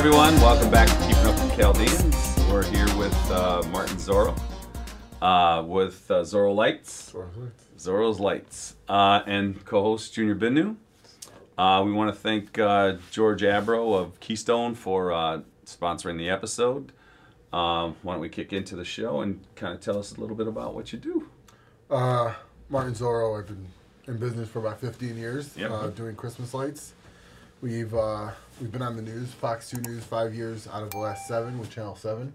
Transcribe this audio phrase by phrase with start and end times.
[0.00, 0.34] everyone.
[0.36, 2.34] Welcome back to Keeping Up with Chaldeans.
[2.50, 4.34] We're here with uh, Martin Zorro,
[5.20, 7.12] uh, with uh, Zorro Lights,
[7.76, 10.76] Zorro's Lights, uh, and co-host Junior Binu.
[11.58, 16.92] Uh, we want to thank uh, George Abro of Keystone for uh, sponsoring the episode.
[17.52, 20.34] Um, why don't we kick into the show and kind of tell us a little
[20.34, 21.28] bit about what you do?
[21.90, 22.32] Uh,
[22.70, 23.38] Martin Zorro.
[23.38, 23.66] I've been
[24.06, 25.70] in business for about 15 years, Yep.
[25.70, 26.94] uh, doing Christmas lights.
[27.60, 30.98] We've uh, we've been on the news, Fox Two News, five years out of the
[30.98, 32.32] last seven with Channel Seven.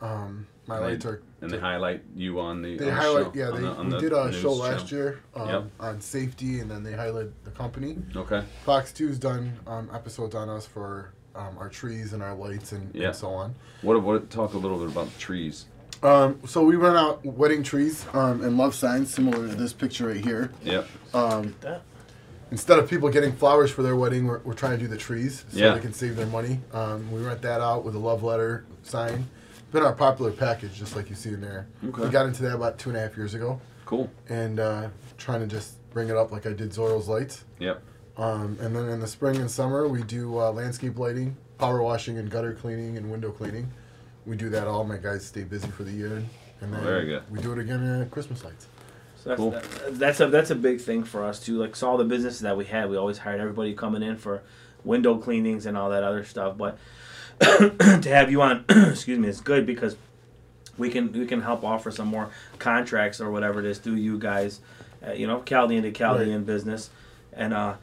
[0.00, 1.22] Um, my And they- lights are.
[1.40, 2.76] And they highlight you on the.
[2.76, 3.50] They on highlight, show, yeah.
[3.50, 5.04] They the- we the did a show last channel.
[5.04, 5.64] year um, Yep.
[5.78, 7.98] on safety, and then they highlight the company.
[8.16, 8.42] Okay.
[8.64, 12.92] Fox Two's done um, episodes on us for um, our trees and our lights and,
[12.92, 13.08] Yeah.
[13.08, 13.54] and so on.
[13.82, 14.28] What, what?
[14.30, 15.66] Talk a little bit about the trees.
[16.02, 20.08] Um, so we run out wedding trees um, and love signs, similar to this picture
[20.08, 20.50] right here.
[20.64, 20.88] Yep.
[21.14, 21.54] Um,
[22.50, 25.44] instead of people getting flowers for their wedding, we're, we're trying to do the trees
[25.50, 25.74] so Yeah.
[25.74, 26.60] they can save their money.
[26.72, 29.26] Um, we rent that out with a love letter sign.
[29.52, 31.66] It's Been our popular package, just like you see in there.
[31.88, 32.02] Okay.
[32.02, 34.10] We got into that about two and a half years ago, Cool.
[34.28, 37.44] and uh, trying to just bring it up like I did Zorro's lights.
[37.58, 37.82] Yep.
[38.16, 42.18] Um, and then in the spring and summer, we do uh, landscape lighting, power washing,
[42.18, 43.70] and gutter cleaning and window cleaning.
[44.26, 44.84] We do that all.
[44.84, 46.22] My guys stay busy for the year,
[46.60, 47.22] and then Very good.
[47.30, 48.66] we do it again at Christmas lights.
[49.28, 49.50] That's, Cool.
[49.52, 51.58] that- that's a that's a big thing for us too.
[51.58, 54.42] Like so all the businesses that we had, we always hired everybody coming in for
[54.84, 56.56] window cleanings and all that other stuff.
[56.56, 56.78] But
[57.40, 59.96] to have you on, excuse me, is good because
[60.78, 64.18] we can we can help offer some more contracts or whatever it is through you
[64.18, 64.60] guys.
[65.06, 66.90] Uh, you know, Chaldean to Chaldean business,
[67.32, 67.74] and uh,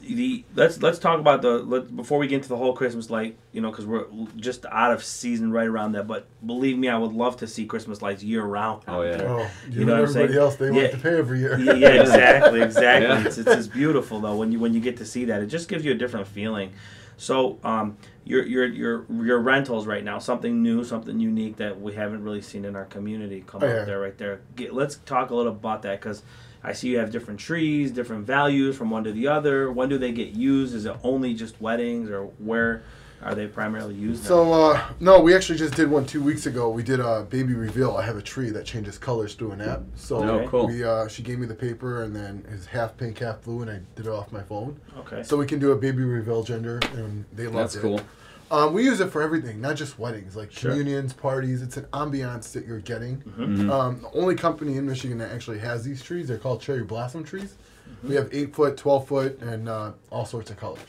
[0.00, 3.36] the let's let's talk about the let, before we get into the whole Christmas light.
[3.52, 6.06] You know, because we're just out of season right around that.
[6.06, 8.82] But believe me, I would love to see Christmas lights year round.
[8.88, 9.22] Oh, yeah.
[9.22, 10.42] Oh, you, You know know what I'm everybody saying?
[10.42, 10.72] else they Yeah.
[10.72, 11.58] want to pay every year.
[11.58, 13.08] yeah, yeah, exactly, exactly.
[13.08, 13.26] Yeah.
[13.26, 15.42] It's, it's just beautiful though when you when you get to see that.
[15.42, 16.72] It just gives you a different feeling.
[17.18, 21.92] So um, your your your your rentals right now, something new, something unique that we
[21.92, 23.44] haven't really seen in our community.
[23.46, 23.84] Come Oh, up yeah.
[23.84, 24.40] there, right there.
[24.56, 26.22] Get, let's talk a little about that because
[26.64, 29.72] I see you have different trees, different values from one to the other.
[29.72, 30.74] When do they get used?
[30.74, 32.82] Is it only just weddings, or where
[33.20, 34.22] are they primarily used?
[34.24, 36.70] So uh, no, we actually just did one two weeks ago.
[36.70, 37.96] We did a baby reveal.
[37.96, 39.82] I have a tree that changes colors through an app.
[39.96, 40.66] So Oh, cool.
[40.68, 43.70] we uh, she gave me the paper and then it's half pink, half blue, and
[43.70, 44.78] I did it off my phone.
[44.98, 45.22] okay.
[45.24, 47.82] So we can do a baby reveal gender, and they love That's it.
[47.82, 48.00] cool.
[48.52, 50.70] Um, we use it for everything, not just weddings, like Sure.
[50.72, 51.62] communions, parties.
[51.62, 53.16] It's an ambiance that you're getting.
[53.22, 53.70] Mm-hmm.
[53.70, 57.24] Um, the only company in Michigan that actually has these trees, they're called cherry blossom
[57.24, 57.54] trees.
[57.90, 58.08] Mm-hmm.
[58.08, 60.80] We have eight foot, twelve foot, and uh, all sorts of colors.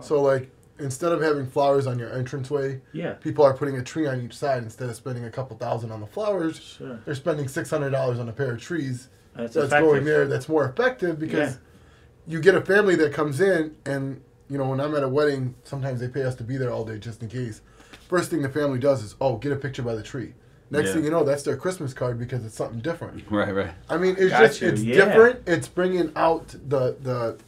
[0.00, 0.50] So like
[0.80, 3.12] instead of having flowers on your entranceway, Yeah.
[3.12, 6.00] people are putting a tree on each side instead of spending a couple thousand on
[6.00, 6.58] the flowers.
[6.58, 6.98] Sure.
[7.04, 9.08] They're spending six hundred dollars on a pair of trees.
[9.36, 10.26] That's, That's going there.
[10.26, 12.32] That's more effective because Yeah.
[12.34, 14.20] you get a family that comes in, and
[14.52, 16.84] you know when I'm at a wedding, sometimes they pay us to be there all
[16.84, 17.62] day just in case.
[18.08, 20.34] First thing the family does is, oh, get a picture by the tree.
[20.70, 20.94] Next Yeah.
[20.94, 23.24] thing you know, that's their Christmas card because it's something different.
[23.30, 23.54] Right.
[23.54, 23.70] Right.
[23.88, 24.94] I mean, it's Got just you, it's yeah.
[25.06, 25.40] different.
[25.46, 27.38] It's bringing out the the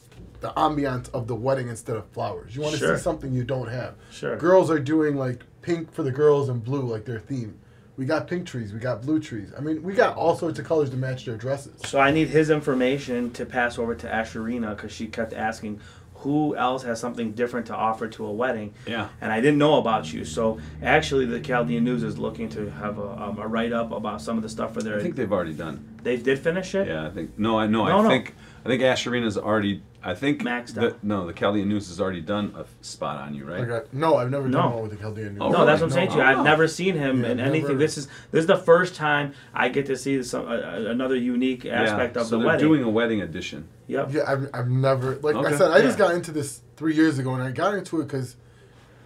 [0.41, 2.55] the ambiance of the wedding instead of flowers.
[2.55, 2.97] You want to Sure.
[2.97, 3.95] see something you don't have.
[4.11, 4.37] Sure.
[4.37, 7.59] Girls are doing like pink for the girls and blue like their theme.
[7.97, 8.73] We got pink trees.
[8.73, 9.53] We got blue trees.
[9.57, 11.81] I mean, we got all sorts of colors to match their dresses.
[11.87, 15.81] So I need his information to pass over to Asherina because she kept asking
[16.25, 18.75] who else has something different to offer to a wedding.
[18.87, 19.09] Yeah.
[19.21, 20.25] And I didn't know about you.
[20.25, 24.21] So actually, the Chaldean News is looking to have a, um, a write up about
[24.23, 24.99] some of the stuff for their.
[24.99, 25.99] I think they've already done.
[26.03, 26.89] they did finish it.
[26.89, 27.85] Yeah, I think no, I know.
[27.87, 28.09] No, I no.
[28.09, 29.83] think I think Asherina's already.
[30.07, 31.03] I think Maxed the, out.
[31.05, 33.62] No, the Chaldean News has already done a spot on you, right?
[33.62, 34.59] I got, no, I've never No.
[34.59, 35.39] done one with the Chaldean News.
[35.41, 35.67] Oh, No, really?
[35.67, 36.23] that's what I'm saying to you.
[36.23, 37.49] I've never seen him Yeah, in never.
[37.51, 37.79] anything.
[37.79, 41.17] This is this is the first time I get to see some uh, uh, another
[41.17, 42.21] unique aspect yeah.
[42.23, 42.67] of so the they're wedding.
[42.69, 43.69] doing a wedding edition.
[43.87, 44.09] Yep.
[44.12, 45.55] Yeah, I've, I've never like Okay.
[45.55, 45.71] I said.
[45.71, 48.37] I just got into this three years ago, and I got into it because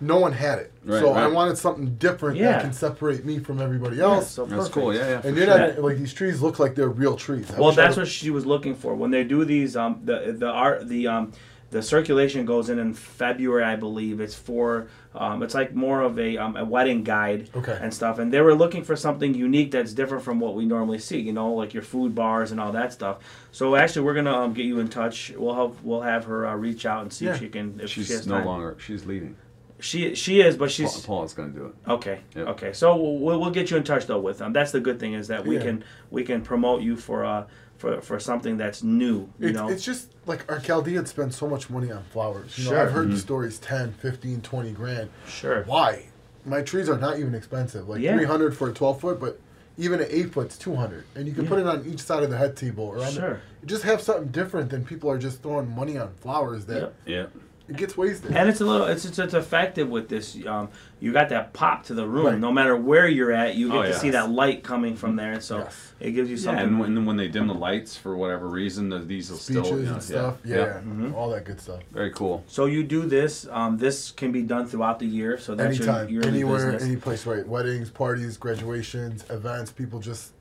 [0.00, 0.72] no one had it.
[0.84, 2.52] Right, so I wanted something different Yeah.
[2.52, 4.30] that can separate me from everybody Yeah, else.
[4.30, 4.94] so That's cool.
[4.94, 5.14] Yeah, yeah.
[5.16, 5.58] and for you're sure.
[5.58, 7.50] not like these trees look like they're real trees.
[7.50, 9.76] I Well, that's what she was looking for when they do these.
[9.76, 11.32] Um, the the art the um,
[11.70, 14.20] the circulation goes in in February, I believe.
[14.20, 17.78] It's for um, it's like more of a um, a wedding guide Okay.
[17.80, 18.18] and stuff.
[18.18, 21.18] And they were looking for something unique that's different from what we normally see.
[21.20, 23.18] You know, like your food bars and all that stuff.
[23.52, 25.32] So actually, we're gonna um, get you in touch.
[25.36, 27.34] We'll have we'll have her uh, reach out and see Yeah.
[27.34, 27.80] if she can.
[27.82, 28.46] If she She's has no time.
[28.46, 28.76] longer.
[28.78, 29.36] She's leaving.
[29.80, 31.74] She she is, but she's Paul, she's Paul's going to do it.
[31.88, 32.20] Okay.
[32.34, 32.46] Yep.
[32.48, 32.72] Okay.
[32.72, 34.52] So we'll, we'll get you in touch though with them.
[34.52, 35.62] That's the good thing is that we Yeah.
[35.62, 37.44] can we can promote you for uh
[37.78, 39.28] for for something that's new.
[39.38, 39.68] You It's, know.
[39.68, 42.58] it's just like our Chaldeans spend so much money on flowers.
[42.58, 42.80] You know, Sure.
[42.80, 43.14] I've heard Mm-hmm.
[43.14, 45.08] the stories 10, 15, 20 grand.
[45.26, 45.62] sure.
[45.64, 46.06] Why?
[46.44, 47.88] My trees are not even expensive.
[47.88, 48.14] Like Yeah.
[48.16, 49.38] 300 for a 12 foot, but
[49.76, 51.04] even an 8 foot's 200.
[51.14, 51.48] And you can Yeah.
[51.50, 53.40] put it on each side of the head table or on Sure.
[53.60, 56.94] the, just have something different than people are just throwing money on flowers that Yep.
[57.06, 57.26] Yeah.
[57.68, 58.34] It gets wasted.
[58.34, 60.36] And it's a little, it's, it's it's effective with this.
[60.46, 60.70] Um,
[61.00, 62.26] you got that pop to the room.
[62.26, 62.38] Right.
[62.38, 63.98] No matter where you're at, you get Oh, to yeah.
[63.98, 65.92] see that light coming from there, and so Yes.
[66.00, 66.58] it gives you something.
[66.58, 69.66] Yeah, and when, when they dim the lights for whatever reason, the, these will Speeches
[69.66, 70.36] still you know, and stuff.
[70.44, 71.14] Yeah, Mhm.
[71.14, 71.80] all that good stuff.
[71.92, 72.42] Very cool.
[72.48, 73.46] so you do this.
[73.50, 75.38] Um, this can be done throughout the year.
[75.38, 76.82] So that's Anytime, your yearly anywhere, business.
[76.84, 77.46] any place, right?
[77.46, 79.70] Weddings, parties, graduations, events.
[79.70, 80.32] People just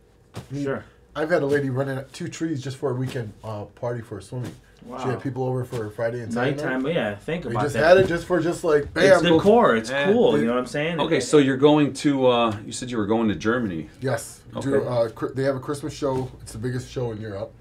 [0.49, 0.63] need.
[0.63, 0.83] Sure.
[1.15, 4.21] I've had a lady running two trees just for a weekend uh, party for a
[4.21, 4.55] swimming.
[4.87, 4.97] Wow.
[5.03, 6.55] She had people over for Friday and Saturday.
[6.57, 6.95] Nighttime, night.
[6.95, 7.15] yeah.
[7.15, 7.83] Think We about just that.
[7.85, 9.03] had it just for just like bam.
[9.13, 9.75] it's go- decor.
[9.75, 10.11] It's Yeah.
[10.13, 10.37] cool.
[10.39, 10.99] You know what I'm saying?
[11.01, 12.27] Okay, so you're going to.
[12.27, 13.89] Uh, you said you were going to Germany.
[14.01, 14.41] Yes.
[14.55, 14.69] Okay.
[14.69, 16.31] Do, uh, they have a Christmas show.
[16.41, 17.51] It's the biggest show in Europe.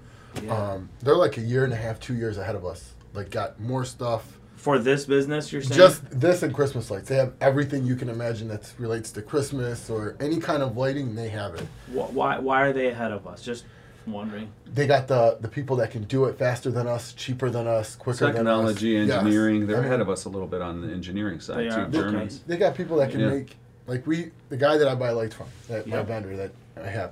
[0.43, 0.55] Yeah.
[0.55, 2.93] Um, they're like a year and a half, two years ahead of us.
[3.13, 4.33] Like got more stuff.
[4.55, 7.07] for this business, you're saying Just this and Christmas lights.
[7.09, 11.13] They have everything you can imagine that relates to Christmas or any kind of lighting.
[11.13, 11.65] They have it.
[11.93, 13.41] Why why are they ahead of us?
[13.43, 13.65] Just
[14.11, 14.49] wondering.
[14.65, 17.95] They got the the people that can do it faster than us, cheaper than us,
[17.95, 19.07] quicker Technology, than us.
[19.09, 19.17] Yes.
[19.19, 19.67] engineering.
[19.67, 21.75] They're I mean, ahead of us a little bit on the engineering side They too.
[21.81, 21.85] are.
[21.89, 22.39] They, Germans.
[22.47, 23.29] they got people that can Yeah.
[23.29, 23.57] make
[23.87, 26.51] like we the guy that I buy lights from, that my vendor that
[26.81, 27.11] I have,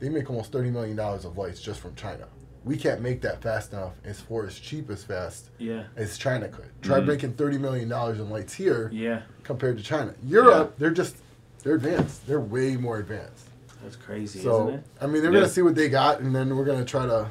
[0.00, 2.26] they make almost thirty million dollars of lights just from China.
[2.64, 5.84] We can't make that fast enough as for as cheap as fast Yeah.
[5.96, 6.66] as China could.
[6.82, 7.06] Try Mhm.
[7.06, 9.22] making thirty million dollars in lights here Yeah.
[9.44, 10.14] compared to China.
[10.24, 11.16] Europe, they're just
[11.62, 12.26] they're advanced.
[12.28, 13.45] They're way more advanced.
[13.86, 14.84] That's crazy, So isn't it?
[15.00, 15.40] I mean, they're Yeah.
[15.40, 17.28] gonna see what they got, and then we're gonna try to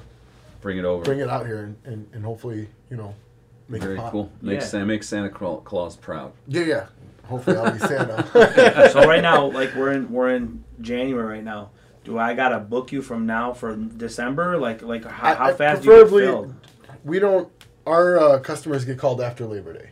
[0.62, 1.04] Bring it over.
[1.04, 3.13] bring it out here and, and, and hopefully you know
[3.68, 4.12] make Very it pop.
[4.13, 4.31] cool.
[4.42, 4.69] Makes Yeah.
[4.69, 6.31] Santa, makes Santa Claus proud.
[6.48, 6.86] Yeah, yeah.
[7.25, 8.90] Hopefully I'll be Santa.
[8.94, 11.72] so right now, like we're in we're in January right now.
[12.06, 14.57] Do I gotta book you from now for December?
[14.57, 16.54] Like like how, I- how fast do you get preferably- filled?
[17.04, 17.50] we don't.
[17.86, 19.90] Our uh, customers get called after Labor Day.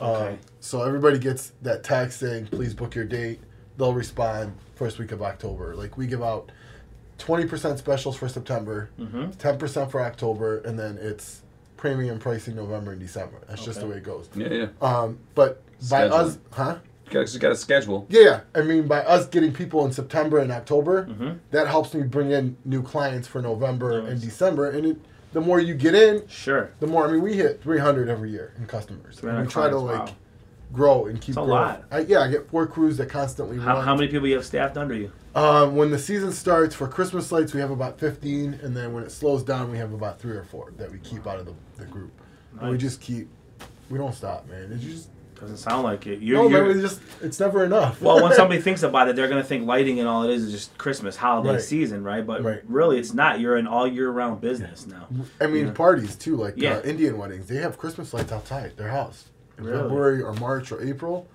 [0.00, 0.32] Okay.
[0.34, 3.40] Um, so everybody gets that text saying, "Please book your date."
[3.78, 5.76] They'll respond first week of October.
[5.76, 6.50] Like we give out
[7.18, 9.30] twenty percent specials for September, Mm-hmm.
[9.30, 11.42] 10 percent for October, and then it's
[11.76, 13.38] premium pricing November and December.
[13.48, 14.28] That's just the way it goes.
[14.34, 14.66] Yeah, yeah.
[14.80, 16.78] Um, but by us, huh?
[17.06, 18.06] You got, you got a schedule.
[18.08, 18.40] Yeah, yeah.
[18.54, 21.30] I mean, by us getting people in September and October, Mm-hmm.
[21.52, 24.70] that helps me bring in new clients for November and December.
[24.70, 24.96] And it,
[25.32, 26.70] the more you get in, Sure.
[26.80, 27.06] the more.
[27.06, 29.22] I mean, we hit 300 every year in customers.
[29.22, 30.14] And we try to clients, like wow.
[30.72, 31.50] Grow and keep It's a growing.
[31.50, 31.84] lot.
[31.90, 33.84] I, yeah, I get four crews that constantly How, run.
[33.84, 35.12] how many people you have staffed under you?
[35.34, 39.02] Um, when the season starts for Christmas lights, we have about 15, and then when
[39.04, 41.54] it slows down, we have about three or four that we keep out of the,
[41.78, 42.12] the group.
[42.60, 43.28] And we just keep.
[43.90, 44.72] We don't stop, man.
[44.72, 45.08] It just
[45.40, 46.20] Doesn't sound like it.
[46.20, 46.76] You're, no, you're, man.
[46.76, 48.00] We just it's never enough.
[48.00, 50.52] well, when somebody thinks about it, they're gonna think lighting and all it is is
[50.52, 51.60] just Christmas holiday Right.
[51.62, 52.24] season, right?
[52.26, 52.60] But Right.
[52.66, 53.40] really, it's not.
[53.40, 55.08] You're an all year round business now.
[55.40, 55.72] I mean, Yeah.
[55.72, 56.74] parties too, like Yeah.
[56.76, 57.48] uh, Indian weddings.
[57.48, 59.24] They have Christmas lights outside their house
[59.58, 59.82] in Really?
[59.82, 61.26] February or March or April.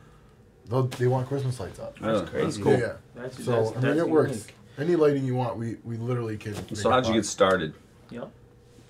[0.69, 1.97] They'll, want Christmas lights up.
[2.01, 2.61] Yeah, That's crazy.
[2.61, 2.73] cool.
[2.73, 2.93] Yeah, yeah.
[3.15, 4.31] That's, So that's, I mean, that's it works.
[4.31, 4.53] unique.
[4.77, 6.75] Any lighting you want, we we literally can.
[6.75, 7.73] So how'd you get started?
[8.11, 8.29] Yep.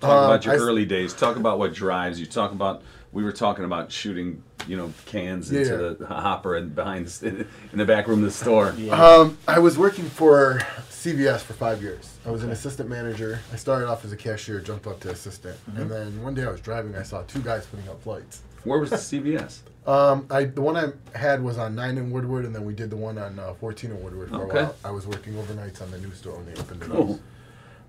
[0.00, 1.14] Talk Um, about your I s- early days.
[1.14, 2.26] Talk about what drives you.
[2.26, 2.82] Talk about
[3.12, 6.06] we were talking about shooting, you know, cans into Yeah.
[6.06, 8.74] the hopper and behind the, in the back room of the store.
[8.76, 8.92] Yeah.
[9.02, 10.60] Um, I was working for
[10.90, 12.18] CVS for five years.
[12.26, 13.40] I was an assistant manager.
[13.52, 15.80] I started off as a cashier, jumped up to assistant, Mm-hmm.
[15.80, 16.94] and then one day I was driving.
[16.96, 18.42] I saw two guys putting up lights.
[18.64, 19.60] Where was the CVS?
[19.86, 22.90] Um, I the one I had was on Nine and Woodward, and then we did
[22.90, 24.58] the one on uh, Fourteen and Woodward for Okay.
[24.60, 24.76] a while.
[24.84, 26.90] I was working overnights on the new store when they opened it.
[26.90, 26.96] up.
[26.96, 27.20] Cool.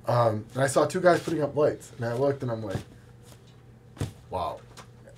[0.07, 2.77] Um, and I saw two guys putting up lights, and I looked, and I'm like,
[4.29, 4.61] "Wow,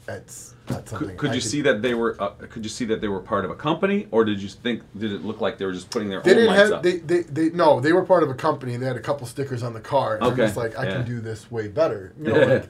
[0.08, 2.16] that's not something." Could, could you see that they were?
[2.20, 4.82] Uh, could you see that they were part of a company, or did you think?
[4.98, 6.84] Did it look like they were just putting their They own didn't lights have up?
[6.84, 9.28] they, they they no they were part of a company and they had a couple
[9.28, 10.92] stickers on the car and Okay, I'm just like I yeah.
[10.94, 12.70] can do this way better you know like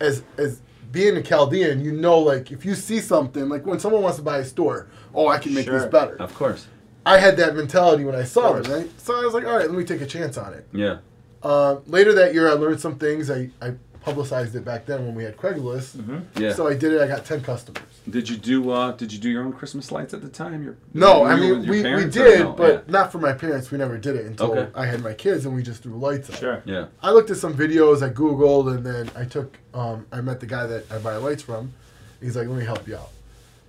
[0.00, 0.60] as as
[0.92, 4.22] being a Chaldean you know like if you see something like when someone wants to
[4.24, 5.78] buy a store oh I can make Sure.
[5.80, 6.66] this better of course.
[7.06, 9.68] I had that mentality when I saw it, right so I was like all right
[9.70, 10.98] let me take a chance on it Yeah.
[11.42, 15.14] uh, later that year I learned some things I, I publicized it back then when
[15.14, 16.42] we had Craigslist Mm-hmm.
[16.42, 16.52] Yeah.
[16.54, 18.70] so I did it I got 10 customers Did you do?
[18.70, 20.62] Uh, did you do your own Christmas lights at the time?
[20.64, 22.52] Your, No, were I mean we, we did, no?
[22.52, 23.70] but not for my parents.
[23.70, 24.70] We never did it until Okay.
[24.74, 26.36] I had my kids, and we just threw lights up.
[26.36, 26.62] Sure.
[26.64, 26.74] yeah.
[26.74, 26.86] yeah.
[27.02, 29.58] I looked at some videos, I googled, and then I took.
[29.74, 31.72] Um, I met the guy that I buy lights from.
[32.20, 33.10] He's like, "Let me help you out."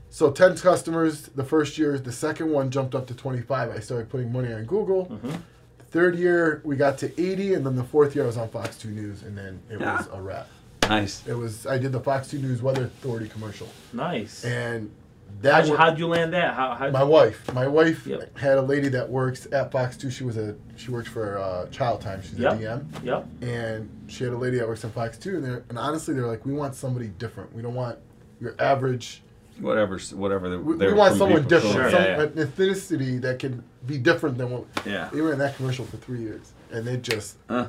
[0.09, 1.97] So ten customers the first year.
[1.99, 3.69] The second one jumped up to twenty five.
[3.69, 5.07] I started putting money on Google.
[5.07, 5.41] Mhm.
[5.91, 8.49] The third year we got to eighty, and then the fourth year I was on
[8.49, 10.47] Fox Two News, and then it was a wrap.
[10.83, 11.25] Nice.
[11.27, 14.43] It was I did the Fox Two News Weather Authority commercial, Nice.
[14.45, 14.89] and
[15.41, 16.53] that How'd you, how'd you land that?
[16.53, 16.75] How?
[16.75, 17.53] How'd My wife.
[17.53, 18.37] My wife Yep.
[18.37, 20.09] had a lady that works at Fox 2.
[20.11, 22.21] She was a she works for uh, Childtime.
[22.23, 22.53] She's Yep.
[22.53, 23.25] a DM, Yep.
[23.41, 25.35] and she had a lady that works on Fox 2.
[25.35, 27.53] And they're and honestly, they're like, we want somebody different.
[27.55, 27.97] We don't want
[28.41, 29.23] your average.
[29.59, 29.99] Whatever.
[30.15, 30.49] Whatever.
[30.49, 31.49] The, We, they we want someone people.
[31.59, 34.65] different, Sure, some yeah, an ethnicity that can be different than what.
[34.85, 35.09] yeah.
[35.11, 37.67] They were in that commercial for three years, and it just Uh,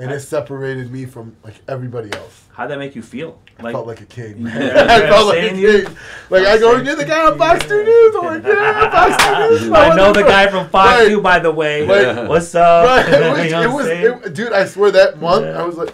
[0.00, 2.44] and it separated me from like everybody else.
[2.52, 3.40] How'd that make you feel?
[3.58, 4.46] I felt like a king.
[4.46, 5.96] Yeah, I felt like a saying you- king.
[6.30, 8.14] Like I go, you're the guy on Fox Two News.
[8.16, 9.72] I'm like, yeah, Fox Two News.
[9.72, 11.08] I know the guy from Fox Right.
[11.08, 11.86] 2, by the way.
[11.86, 12.28] Right.
[12.28, 12.84] What's up?
[12.86, 14.52] Right, it was, it was it- dude.
[14.52, 15.60] I swear that month Yeah.
[15.60, 15.92] I was like,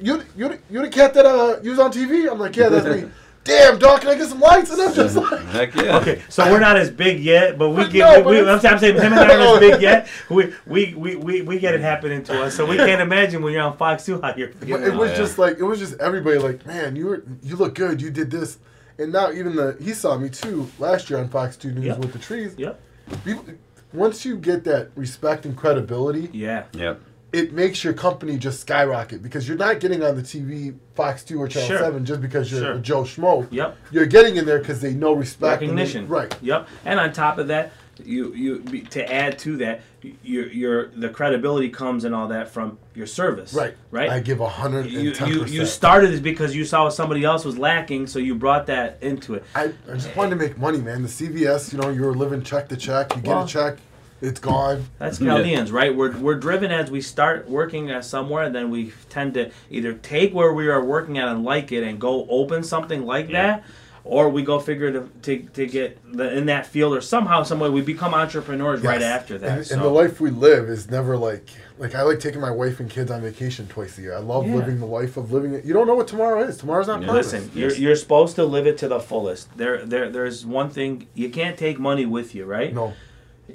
[0.00, 2.30] you, you, you the cat that uh, you was on TV.
[2.30, 3.08] I'm like, yeah, that's me.
[3.44, 4.70] Damn, dog, can I get some lights?
[4.70, 5.98] And I'm just like, Heck yeah.
[5.98, 7.98] Okay, so we're not as big yet, but we But get.
[7.98, 10.08] no, we, but we, I'm saying him and I are not as big yet.
[10.30, 13.52] We, we, we, we, we get it happening to us, so we can't imagine when
[13.52, 14.84] you're on Fox 2 how you're feeling.
[14.84, 15.16] it was yeah.
[15.16, 18.30] just like it was just everybody like, man, you were you look good, you did
[18.30, 18.58] this,
[18.98, 21.98] and now even the he saw me too last year on Fox Two News Yep.
[21.98, 22.54] with the trees.
[22.56, 22.80] Yep.
[23.24, 23.44] People,
[23.92, 26.64] once you get that respect and credibility, Yeah.
[26.74, 27.00] Yep.
[27.32, 31.40] It makes your company just skyrocket because you're not getting on the TV, Fox Two
[31.40, 31.78] or Channel Sure.
[31.78, 32.78] Seven just because you're Sure.
[32.78, 33.46] Joe Schmo.
[33.50, 33.76] Yep.
[33.90, 36.08] You're getting in there because they know respect, and they- Recognition.
[36.08, 36.34] right?
[36.42, 36.68] Yep.
[36.84, 37.72] And on top of that,
[38.04, 38.58] you you
[38.90, 39.82] to add to that,
[40.22, 43.52] your your the credibility comes and all that from your service.
[43.54, 43.74] Right.
[43.90, 44.10] Right.
[44.10, 47.58] I give a hundred you, you, you started this because you saw somebody else was
[47.58, 49.44] lacking, so you brought that into it.
[49.54, 51.02] I, I just wanted to make money, man.
[51.02, 53.14] The CVS, you know, you were living check to check.
[53.14, 53.76] You get Well- a check,
[54.22, 54.86] it's gone.
[54.98, 55.34] That's Yeah.
[55.34, 55.94] Chaldeans, right?
[55.94, 59.92] We're, we're driven as we start working at somewhere, and then we tend to either
[59.94, 63.42] take where we are working at and like it and go open something like Yeah.
[63.58, 63.64] that,
[64.04, 67.60] or we go figure to, to, to get the, in that field, or somehow, some
[67.60, 69.58] way, we become entrepreneurs right after that.
[69.58, 69.74] And, so.
[69.74, 71.48] and the life we live is never like
[71.78, 74.14] like I like taking my wife and kids on vacation twice a year.
[74.14, 74.54] I love Yeah.
[74.56, 75.64] living the life of living it.
[75.64, 76.56] You don't know what tomorrow is.
[76.58, 77.08] Tomorrow's not Yeah.
[77.08, 77.32] promised.
[77.32, 79.56] Listen, you're, you're supposed to live it to the fullest.
[79.56, 82.72] There, there, there's one thing you can't take money with you, right?
[82.72, 82.92] No.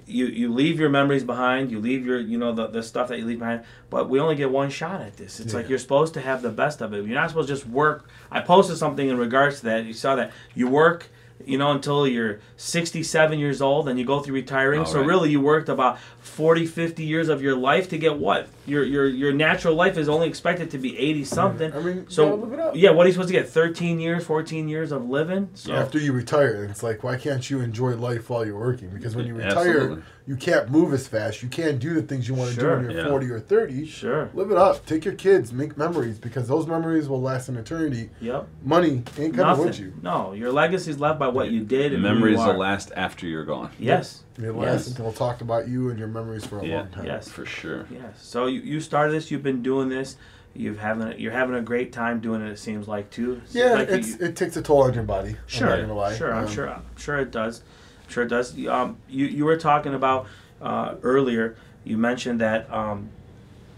[0.06, 3.20] You you leave your memories behind you leave your you know the, the stuff that
[3.20, 5.40] you leave behind but we only get one shot at this.
[5.40, 7.06] It's like you're supposed to have the best of it.
[7.06, 8.10] You're not supposed to just work.
[8.30, 9.86] I posted something in regards to that.
[9.86, 10.32] You saw that.
[10.56, 11.10] You work
[11.46, 15.08] you know until you're 67 years old and you go through retiring All so right.
[15.08, 19.08] really you worked about 40 50 years of your life to get what your your
[19.08, 22.54] your natural life is only expected to be 80 something I mean, so gotta live
[22.54, 22.76] it up.
[22.76, 26.00] yeah what are you supposed to get 13 years 14 years of living so After
[26.00, 28.90] you retire, it's like why can't you enjoy life while you're working?
[28.90, 30.04] Because when you retire, Absolutely.
[30.28, 31.42] You can't move as fast.
[31.42, 32.76] You can't do the things you want to Sure.
[32.82, 33.10] do when you're Yeah.
[33.10, 33.86] 40 or 30.
[33.88, 34.86] sure Live it up.
[34.86, 35.54] Take your kids.
[35.54, 38.10] Make memories because those memories will last an eternity.
[38.20, 39.66] yep Money ain't coming Nothing.
[39.66, 39.94] with you.
[40.02, 42.92] No, your legacy is left by what you did and who Memories you will last
[42.96, 43.70] after you're gone.
[43.80, 44.24] Yes.
[44.38, 44.88] It lasts Yes.
[44.90, 46.76] until we'll talk about you and your memories for a Yeah.
[46.82, 47.06] long time.
[47.06, 47.30] Yes.
[47.30, 47.86] For sure.
[47.90, 48.20] Yes.
[48.22, 49.32] So you, you started this.
[49.32, 50.18] You've been doing this.
[50.54, 52.50] You've having a, you're having a great time doing it.
[52.52, 53.42] It seems like too.
[53.52, 55.38] Yeah, Like you- it takes a toll on your body.
[55.46, 55.68] sure.
[55.68, 56.16] I'm not gonna lie.
[56.16, 56.34] Sure.
[56.34, 56.70] I'm Um, sure.
[56.70, 57.62] I'm sure it does.
[58.08, 58.58] I'm sure it does.
[58.68, 60.28] Um, you you were talking about
[60.62, 61.56] uh, earlier.
[61.84, 63.10] You mentioned that um,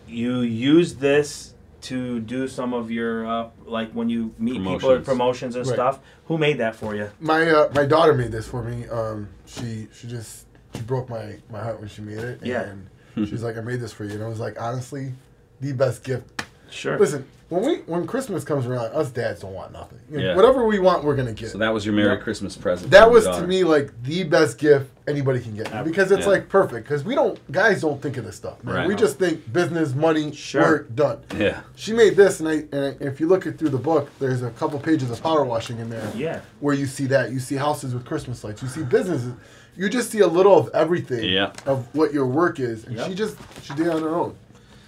[0.07, 4.79] you use this to do some of your uh, like when you meet people at
[4.79, 5.05] Promotions.
[5.05, 5.73] promotions and Right.
[5.73, 5.99] stuff.
[6.27, 7.09] Who made that for you?
[7.19, 8.87] My uh, my daughter made this for me.
[8.87, 10.45] Um, she she just
[10.75, 12.39] she broke my my heart when she made it.
[12.43, 12.73] Yeah.
[13.15, 15.13] And she's like, I made this for you, and I was like, honestly,
[15.59, 16.38] the best gift.
[16.71, 16.97] Sure.
[16.99, 19.97] Listen, when we when Christmas comes around, us dads don't want nothing.
[20.11, 20.35] You know, Yeah.
[20.35, 21.49] Whatever we want, we're gonna get.
[21.49, 22.21] So that was your Merry Yep.
[22.23, 22.91] Christmas present.
[22.91, 26.33] that was to me like the best gift anybody can get because it's Yeah.
[26.33, 28.75] like perfect because we don't guys don't think of this stuff man.
[28.75, 28.87] Right.
[28.87, 30.61] we just think business money Sure.
[30.61, 31.61] work done Yeah.
[31.75, 34.51] she made this and I and if you look it through the book there's a
[34.51, 36.41] couple pages of power washing in there yeah.
[36.59, 39.33] where you see that you see houses with Christmas lights you see businesses
[39.75, 41.53] you just see a little of everything Yeah.
[41.65, 43.07] of what your work is and Yep.
[43.07, 44.35] she just she did it on her own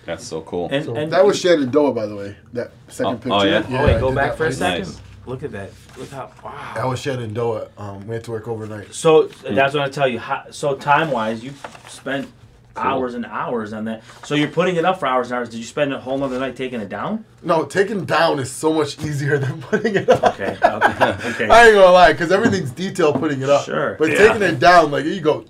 [0.05, 0.70] That's so cool.
[0.72, 3.65] And, so and that was Shenandoah by the way that second Oh, picture oh, yeah?
[3.70, 4.88] Oh wait, go back that for a second.
[4.88, 5.01] Nice.
[5.27, 5.72] Look at that.
[5.98, 6.74] Look how wow.
[6.75, 10.20] that was Shenandoah um, we had to work overnight So that's what I tell you.
[10.20, 11.53] How, so time wise, you
[11.88, 12.27] spent
[12.75, 14.01] hours and hours on that.
[14.24, 15.50] So you're putting it up for hours and hours.
[15.50, 17.25] Did you spend a whole nother night taking it down?
[17.43, 20.58] no taking down is so much easier than putting it up Okay.
[20.63, 21.29] Okay.
[21.29, 21.50] okay.
[21.50, 23.65] I ain't gonna lie, because everything's detailed putting it up.
[23.65, 23.96] Sure.
[24.00, 24.27] But Yeah.
[24.27, 25.46] taking it down, like you go,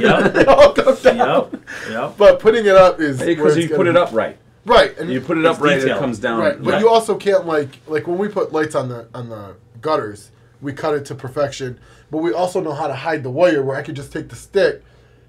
[0.00, 0.34] Yep.
[0.36, 1.18] it all comes down.
[1.18, 1.62] yep.
[1.90, 2.14] Yep.
[2.18, 4.36] But putting it up is because you put it up right.
[4.64, 5.98] right, and You put it up right, detailed.
[5.98, 6.40] it comes down.
[6.40, 6.60] right.
[6.62, 6.80] But Right.
[6.80, 10.72] you also can't like like when we put lights on the on the gutters, we
[10.72, 11.78] cut it to perfection.
[12.10, 14.36] But we also know how to hide the wire, where I could just take the
[14.36, 14.82] stick,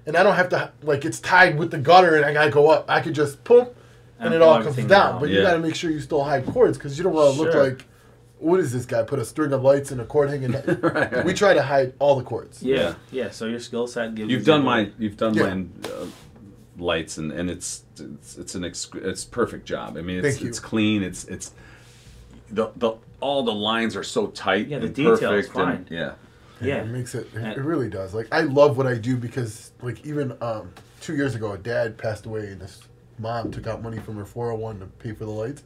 [0.06, 2.68] and I don't have to like it's tied with the gutter, and I gotta go
[2.70, 2.84] up.
[2.88, 3.70] I could just pump,
[4.18, 4.88] and, And it all comes down.
[4.88, 5.20] down.
[5.20, 7.54] But you gotta make sure you still hide cords because you don't want to look
[7.54, 7.86] like.
[8.44, 9.02] What is this guy?
[9.02, 10.52] Put a string of lights in a cord hanging.
[10.52, 10.62] down.
[10.82, 11.24] Right.
[11.24, 12.62] We try to hide all the cords.
[12.62, 12.76] Yeah.
[12.76, 12.94] Yeah.
[13.10, 13.30] Yeah.
[13.30, 14.30] So your skill set gives.
[14.30, 15.42] You've you done the- my you've done Yeah.
[15.44, 16.06] mine uh,
[16.78, 19.96] lights and and it's it's it's an ex- it's perfect job.
[19.96, 20.48] I mean it's Thank you.
[20.48, 21.02] it's clean.
[21.02, 21.52] It's it's
[22.50, 24.68] the the all the lines are so tight.
[24.68, 25.76] Yeah, the and detail is fine.
[25.76, 26.12] And, yeah.
[26.60, 26.82] Yeah.
[26.82, 27.26] it makes it.
[27.34, 28.12] It, really does.
[28.14, 30.70] Like I love what I do because, like, even um,
[31.00, 32.82] two years ago, a dad passed away, and his
[33.18, 35.62] mom took out money from her four hundred one to pay for the lights,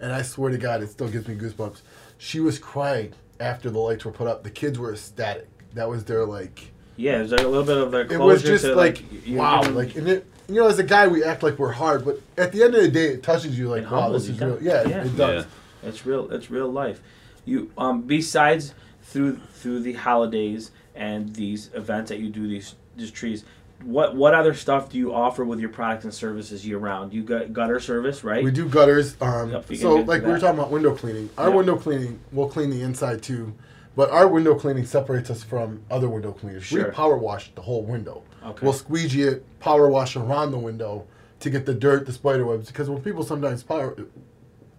[0.00, 1.80] and I swear to God, it still gives me goosebumps.
[2.18, 4.44] She was crying after the lights were put up.
[4.44, 5.48] The kids were ecstatic.
[5.74, 6.70] That was their like.
[6.96, 7.18] Yeah.
[7.18, 9.96] There's like a little bit of their It was just to, like, you- wow, like
[9.96, 12.62] and it you know, as a guy, we act like we're hard, but at the
[12.62, 14.62] end of the day, it touches you like, It wow, this is real.
[14.62, 14.88] Yeah, it?
[14.88, 15.04] Yeah.
[15.04, 15.46] it does.
[15.82, 16.30] It's real.
[16.30, 17.00] It's real life.
[17.44, 23.10] You um besides through through the holidays and these events that you do these these
[23.10, 23.44] trees.
[23.82, 27.12] What what other stuff do you offer with your products and services year round?
[27.12, 28.42] You got gutter service, right?
[28.42, 29.16] We do gutters.
[29.20, 31.28] Um, Yep, so, like we were talking about window cleaning.
[31.36, 31.56] Our Yep.
[31.56, 33.52] window cleaning, we'll clean the inside too,
[33.94, 36.64] but our window cleaning separates us from other window cleaners.
[36.64, 36.86] Sure.
[36.86, 38.22] We power wash the whole window.
[38.44, 38.60] Okay.
[38.62, 41.06] We'll squeegee it, power wash around the window
[41.40, 42.68] to get the dirt, the spider webs.
[42.68, 43.94] Because when people sometimes power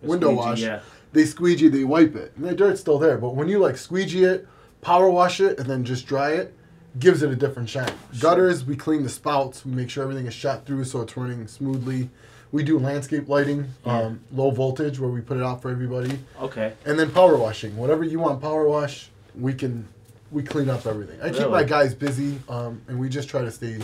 [0.01, 0.79] window wash, yeah.
[1.13, 3.17] they squeegee, they wipe it, and the dirt's still there.
[3.17, 4.47] But when you like squeegee it,
[4.81, 6.53] power wash it, and then just dry it,
[6.99, 7.91] gives it a different shine.
[8.19, 11.47] Gutters, we clean the spouts, we make sure everything is shot through so it's running
[11.47, 12.09] smoothly.
[12.51, 16.73] We do landscape lighting, um, low voltage, where we put it out for everybody, Okay.
[16.85, 17.75] and then power washing.
[17.75, 19.87] Whatever you want power wash, we can
[20.31, 21.19] we clean up everything.
[21.21, 23.77] I keep my guys busy, um, and we just try to stay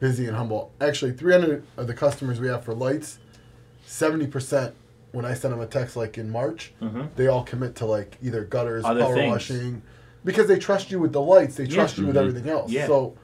[0.00, 0.70] busy and humble.
[0.80, 3.18] Actually, 300 of the customers we have for lights,
[3.86, 4.72] 70%
[5.12, 7.08] when I send them a text like in March, Mhm.
[7.16, 9.30] they all commit to like either gutters, Other power things.
[9.32, 9.82] washing,
[10.24, 11.56] because they trust you with the lights.
[11.56, 11.74] They Yeah.
[11.74, 12.20] trust you with Mhm.
[12.20, 12.70] everything else.
[12.70, 12.86] Yeah.
[12.86, 13.14] So.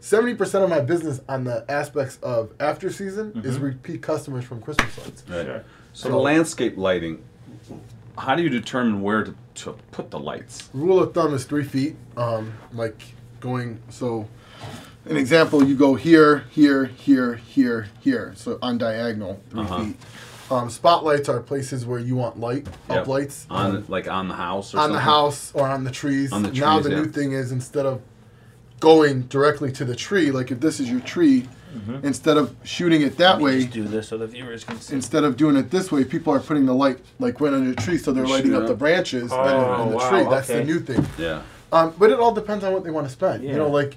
[0.00, 3.62] 70% of my business on the aspects of after season is Mhm.
[3.62, 5.24] repeat customers from Christmas lights.
[5.28, 5.44] Right.
[5.44, 5.62] Sure.
[5.92, 7.18] So the landscape lighting,
[8.16, 10.68] how do you determine where to, to put the lights?
[10.72, 11.96] rule of thumb is three feet.
[12.16, 13.02] Um, like
[13.40, 14.28] going so.
[15.04, 18.32] An example: you go here, here, here, here, here.
[18.36, 19.84] So on diagonal, 3 Uh-huh.
[19.84, 19.96] feet.
[20.50, 22.98] Um, spotlights are places where you want light, Yep.
[23.02, 25.90] up lights On um, like on the house or on the house or on the
[25.90, 26.32] trees.
[26.32, 26.96] On the trees now the yeah.
[27.00, 28.00] new thing is instead of
[28.80, 31.46] going directly to the tree, like if this is your tree,
[32.02, 34.94] instead of shooting it that way, Just do this so the viewers can see.
[34.94, 37.80] instead of doing it this way, people are putting the light like right under the
[37.80, 40.24] tree, so they're Shoot lighting up it the branches Oh, and, and the wow, tree.
[40.30, 40.60] That's okay.
[40.60, 41.06] the new thing.
[41.18, 41.42] Yeah.
[41.70, 43.44] Um, but it all depends on what they want to spend.
[43.44, 43.50] Yeah.
[43.52, 43.96] You know, like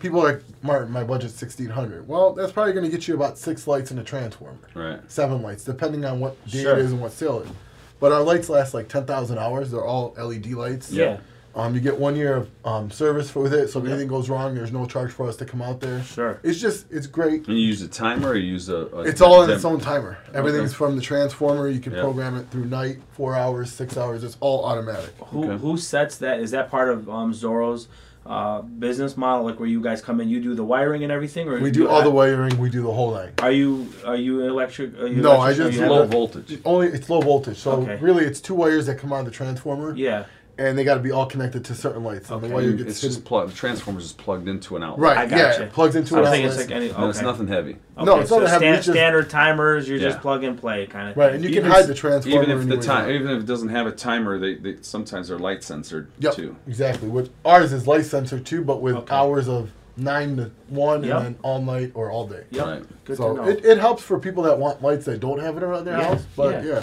[0.00, 2.08] people are like Martin, my budget's sixteen hundred.
[2.08, 5.00] Well, that's probably going to get you about six lights and a transformer, Right.
[5.10, 6.72] seven lights, depending on what day Sure.
[6.72, 7.52] it is and what sale it is.
[8.00, 9.70] But our lights last like ten thousand hours.
[9.70, 10.90] They're all LED lights.
[10.90, 11.18] yeah.
[11.52, 13.90] Um, you get one year of um, service for with it, so if Yeah.
[13.90, 16.00] anything goes wrong, there's no charge for us to come out there.
[16.04, 16.38] Sure.
[16.44, 17.48] It's just it's great.
[17.48, 18.86] And you use a timer or you use a.
[18.86, 20.16] a It's all in its own timer.
[20.32, 20.76] Everything's Okay.
[20.76, 21.66] from the transformer.
[21.68, 22.02] You can Yeah.
[22.02, 24.22] program it through night, four hours, six hours.
[24.22, 25.10] It's all automatic.
[25.32, 25.58] Who Okay.
[25.60, 26.38] who sets that?
[26.38, 27.88] Is that part of um, Zorro's
[28.30, 29.44] uh, business model?
[29.44, 31.72] Like where you guys come in, you do the wiring and everything, or We you
[31.72, 32.56] do all the wiring.
[32.58, 33.32] We do the whole thing.
[33.40, 34.98] Are you are you electric?
[35.00, 36.58] Are you No, I just You Low voltage.
[36.64, 37.96] Only it's low voltage, so Okay.
[38.00, 40.24] really it's two wires that come out of the transformer, Yeah.
[40.60, 42.30] And they got to be all connected to certain lights.
[42.30, 42.46] Okay.
[42.48, 43.52] the wire And gets it's just plugged.
[43.52, 45.00] The transformer's just plugged into an outlet.
[45.00, 45.16] right.
[45.18, 45.62] I yeah, gotcha.
[45.64, 46.60] it plugs into I an was thinking outlet.
[46.60, 46.90] it's like any.
[46.90, 47.76] And it's nothing heavy.
[47.98, 49.88] No, it's so not heavy, stan- just- standard timers.
[49.88, 50.08] You Yeah.
[50.10, 51.16] just plug and play kind of.
[51.16, 52.42] right, and you can hide the transformer.
[52.42, 55.28] Even if the anywhere time, even if it doesn't have a timer, they, they sometimes
[55.28, 56.56] they're light censored Yep, too.
[56.66, 57.08] exactly.
[57.08, 59.14] With ours is light sensor too, but with Okay.
[59.14, 61.16] hours of nine to one, Yep.
[61.16, 62.44] and then all night or all day.
[62.50, 62.66] Yep.
[62.66, 62.82] Right.
[63.06, 63.48] Good so to know.
[63.48, 66.04] it, it helps for people that want lights that don't have it around their Yeah,
[66.04, 66.26] house.
[66.36, 66.70] But yeah.
[66.74, 66.82] yeah.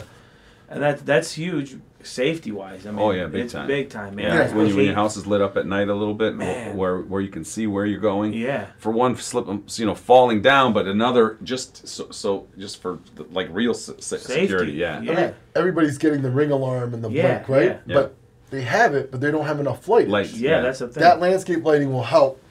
[0.70, 2.86] and that that's huge safety wise.
[2.88, 3.68] I mean, Oh, yeah, big it's time.
[3.68, 4.26] big time, man.
[4.26, 6.36] Yeah, Yeah, when, you, when your house is lit up at night a little bit,
[6.36, 6.76] Man.
[6.78, 8.34] where where you can see where you're going.
[8.34, 8.68] Yeah.
[8.80, 13.00] For one, slip, um, you know, falling down, but another just so, so just for
[13.16, 14.42] the, like real se- se- Safety.
[14.48, 14.72] security.
[14.74, 15.02] Yeah.
[15.02, 15.12] Yeah.
[15.12, 17.66] I mean, everybody's getting the ring alarm and the Yeah, blink, right?
[17.66, 17.78] yeah.
[17.86, 17.94] Yeah.
[18.02, 18.16] But
[18.50, 20.08] they have it, but they don't have enough light.
[20.08, 20.30] Light.
[20.34, 20.62] Yeah, Yeah.
[20.62, 21.02] that's the thing.
[21.02, 22.42] That landscape lighting will help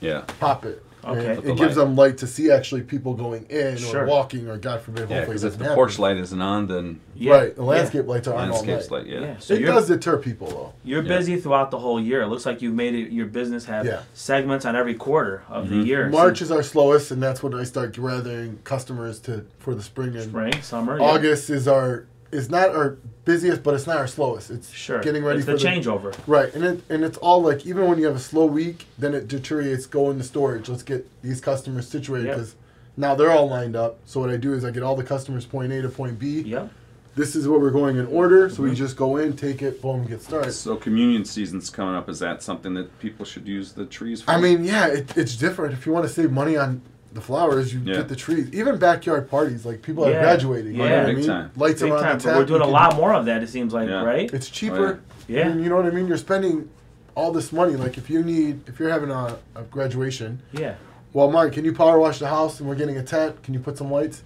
[0.00, 0.22] Yeah.
[0.40, 0.82] pop it.
[1.04, 1.18] Okay.
[1.30, 4.04] And it the gives them light to see actually people going in Sure.
[4.04, 5.16] or walking or God forbid, Yeah.
[5.16, 5.74] hopefully Because if the happen.
[5.74, 7.32] porch light isn't on, then Yeah.
[7.34, 8.98] Right, the landscape lights are on all landscape's night.
[8.98, 9.06] light.
[9.06, 9.20] Yeah.
[9.20, 9.34] Yeah.
[9.38, 10.72] So it does deter people though.
[10.84, 11.18] you're Yeah.
[11.18, 12.22] busy throughout the whole year.
[12.22, 14.00] It looks like you've made it your business have Yeah.
[14.14, 15.86] segments on every quarter of the Mhm.
[15.86, 16.08] year.
[16.08, 20.14] March is our slowest, and that's when I start gathering customers to for the spring
[20.14, 20.98] and spring, summer.
[20.98, 21.04] yeah.
[21.04, 24.50] August is our is not our busiest, but it's not our slowest.
[24.50, 25.00] It's Sure.
[25.00, 26.14] getting ready it's for the changeover.
[26.26, 29.14] Right, and it and it's all like even when you have a slow week, then
[29.14, 29.86] it deteriorates.
[29.86, 30.68] Go into storage.
[30.68, 32.36] Let's get these customers situated Yep.
[32.36, 32.54] because
[32.96, 33.98] now they're all lined up.
[34.06, 36.40] So what I do is I get all the customers point A to point B.
[36.40, 36.70] Yep.
[37.14, 38.48] This is what we're going in order.
[38.48, 38.70] So Mhm.
[38.70, 40.52] we just go in, take it, boom, get started.
[40.52, 42.08] So communion season's coming up.
[42.08, 44.30] Is that something that people should use the trees for?
[44.30, 45.74] I mean, yeah, it, it's different.
[45.74, 46.80] If you want to save money on
[47.14, 47.96] the flowers, you Yeah.
[47.96, 48.48] get the trees.
[48.52, 50.22] Even backyard parties, like people are Yeah.
[50.22, 50.74] graduating.
[50.74, 50.88] You Yeah.
[50.88, 51.26] know what I mean?
[51.26, 51.50] time.
[51.56, 52.18] Lights Big around time.
[52.18, 52.38] the But tap.
[52.38, 53.42] we're doing a lot more of that.
[53.42, 54.04] It seems like, Yeah.
[54.04, 54.32] right?
[54.32, 55.00] It's oh, cheaper.
[55.28, 55.44] Yeah.
[55.46, 56.06] I mean, you know what I mean?
[56.08, 56.68] You're spending
[57.14, 57.76] all this money.
[57.76, 60.74] Like if you need, if you're having a, a graduation, Yeah.
[61.12, 63.42] well, Mark, can you power wash the house and we're getting a tent?
[63.42, 64.22] Can you put some lights?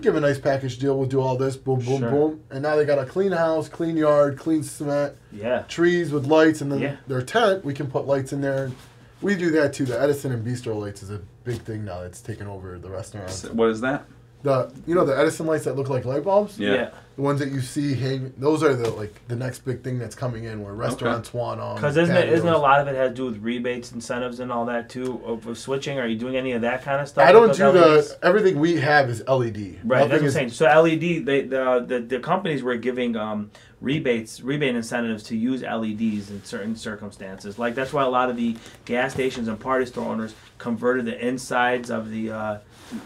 [0.00, 0.96] Give a nice package deal.
[0.96, 1.56] We'll do all this.
[1.56, 2.10] Boom, boom, Sure.
[2.10, 2.40] boom.
[2.50, 5.62] And now they got a clean house, clean yard, clean cement, Yeah.
[5.66, 6.96] trees with lights, and then Yeah.
[7.08, 7.64] their tent.
[7.64, 8.70] We can put lights in there.
[9.20, 9.84] We do that too.
[9.86, 12.02] The Edison and Bistro lights is a big thing now.
[12.02, 13.44] That's taken over the restaurants.
[13.44, 14.04] What is that?
[14.42, 16.58] The you know the Edison lights that look like light bulbs.
[16.58, 16.90] Yeah.
[17.16, 20.14] The ones that you see hang, those are the like the next big thing that's
[20.14, 21.74] coming in, where restaurants want them.
[21.74, 24.38] Because isn't it, isn't it a lot of it has to do with rebates, incentives,
[24.38, 25.20] and all that too?
[25.24, 27.26] Of, of switching, are you doing any of that kind of stuff?
[27.26, 29.26] I don't do those the everything we have is LED.
[29.26, 30.50] Right, Nothing that's what I'm saying.
[30.50, 35.62] So LED, they, the, the the companies were giving um, rebates, rebate incentives to use
[35.62, 37.58] LEDs in certain circumstances.
[37.58, 41.26] Like that's why a lot of the gas stations and party store owners converted the
[41.26, 42.30] insides of the.
[42.30, 42.60] Uh, the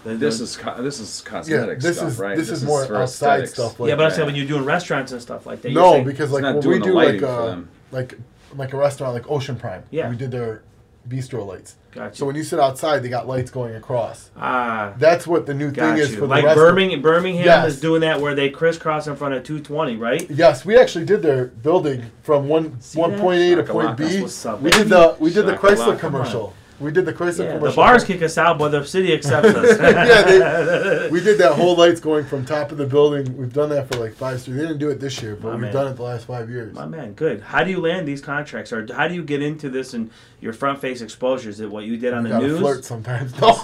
[0.04, 2.36] This the- is co- this is Yeah, cosmetic this stuff, is right?
[2.36, 3.54] this, is more for outside aesthetics.
[3.54, 3.80] stuff.
[3.80, 5.70] Like yeah, but I'm saying when you're doing restaurants and stuff like that.
[5.72, 7.46] you're no, saying- because like not when doing we the do lighting like for uh,
[7.46, 7.68] them.
[7.90, 8.18] like
[8.56, 9.82] like a restaurant like Ocean Prime.
[9.90, 10.08] Yeah.
[10.10, 10.62] we did their
[11.08, 11.76] bistro lights.
[11.90, 12.14] Gotcha.
[12.16, 14.30] So when you sit outside, they got lights going across.
[14.36, 16.18] ah, That's what the new got thing is you.
[16.18, 16.56] for like the rest.
[16.56, 17.66] Birmingham, Birmingham Yes.
[17.74, 20.30] is doing that where they crisscross in front of 220, right?
[20.30, 23.20] Yes, we actually did their building from one See one that?
[23.20, 24.22] point A to Shakalaka, point that's B.
[24.22, 24.82] what's up, We baby.
[24.84, 26.54] did the we did the Shakalaka, Chrysler come commercial.
[26.82, 27.70] We did the Chrysler Yeah, commercial.
[27.70, 29.78] the bars kick us out, but the city accepts us.
[29.80, 33.36] yeah, they, we did that whole lights going from top of the building.
[33.36, 34.58] We've done that for like five years.
[34.58, 35.72] They didn't do it this year, but My we've man.
[35.72, 36.74] done it the last five years.
[36.74, 37.40] My man, good.
[37.40, 40.52] How do you land these contracts, or how do you get into this and your
[40.52, 41.48] front face exposure?
[41.50, 42.60] Is it what you did on You the gotta news?
[42.60, 43.40] flirt sometimes.
[43.40, 43.52] No.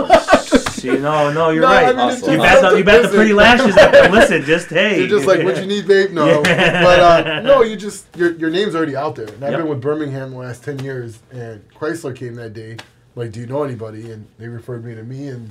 [0.78, 1.96] See, no, no, you're No, I right.
[1.96, 2.34] mean, it's Hustle.
[2.34, 3.92] you bet the, you bet the pretty lashes up.
[4.12, 5.00] Listen, just hey.
[5.00, 6.12] You're just like, what you need, babe?
[6.12, 6.84] No, Yeah.
[6.84, 9.26] but uh, no, you just your your name's already out there.
[9.26, 9.60] And I've Yep.
[9.60, 12.76] been with Birmingham the last ten years, and Chrysler came that day.
[13.18, 14.12] Like, do you know anybody?
[14.12, 15.50] And they referred me to me, and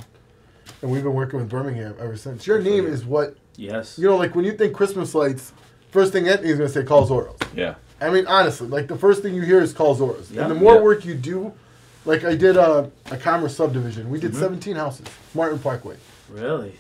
[0.82, 2.48] and we've been working with Birmingham ever since.
[2.48, 4.00] Your name is what Yes.
[4.00, 4.16] you know.
[4.16, 5.52] Like when you think Christmas lights,
[5.92, 7.36] first thing Anthony's gonna say, call Zoros.
[7.54, 7.76] Yeah.
[8.00, 10.32] I mean, honestly, like the first thing you hear is call Zoros.
[10.32, 10.44] Yeah.
[10.44, 10.82] And the more Yeah.
[10.82, 11.52] work you do,
[12.06, 14.10] like I did uh, a commerce subdivision.
[14.10, 14.40] We did Mm-hmm.
[14.40, 15.98] 17 houses, Martin Parkway.
[16.30, 16.74] Really?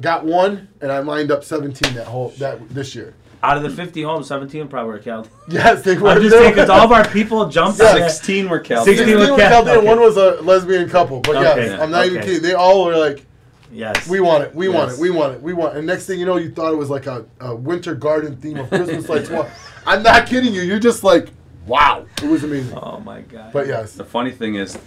[0.00, 3.14] Got one, and I lined up 17 that whole that this year.
[3.44, 5.30] Out of the 50 homes, 17 probably were Chaldean.
[5.48, 6.08] Yes, they were.
[6.08, 8.08] I'm just saying because all of our people jumped on it.
[8.10, 8.82] 16 were Cal.
[8.86, 9.86] 16 16 were were Cal- Chaldean, okay.
[9.86, 12.26] One was a lesbian couple, but Okay, yes, I'm not even okay.
[12.26, 12.42] kidding.
[12.42, 13.26] They all were like,
[13.70, 14.08] Yes.
[14.08, 14.98] "We want it, we want Yes.
[14.98, 15.78] it, we want it, we want." it.
[15.78, 18.56] And next thing you know, you thought it was like a, a winter garden theme
[18.56, 19.28] of Christmas lights.
[19.28, 19.50] Well,
[19.86, 20.62] I'm not kidding you.
[20.62, 21.28] You're just like,
[21.66, 23.52] "Wow, it was amazing." Oh my God.
[23.52, 24.78] But yes, The funny thing is,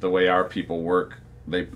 [0.00, 1.68] the way our people work, they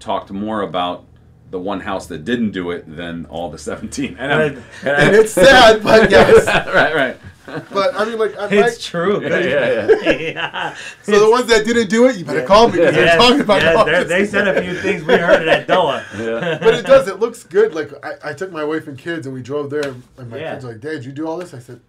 [0.00, 1.04] talked more about
[1.52, 4.16] the one house that didn't do it than all the 17.
[4.18, 6.46] And, I'm- And- and it's sad, but yes.
[6.74, 7.16] right, right.
[7.70, 9.20] But I mean, like, I, It's true.
[9.20, 10.10] Yeah, yeah, yeah.
[10.32, 10.76] yeah.
[11.02, 13.40] so the ones that didn't do it, you better call me because they're Yes, talking
[13.40, 14.08] about yes, all they're- this.
[14.08, 16.02] they said a few things we heard it at Doa.
[16.18, 16.58] Yeah.
[16.62, 17.08] But it does.
[17.08, 17.74] It looks good.
[17.74, 19.94] Like I, I took my wife and kids, and we drove there.
[20.16, 20.52] And my Yeah.
[20.54, 21.80] kids were like, "Dad, you do all this?" I said,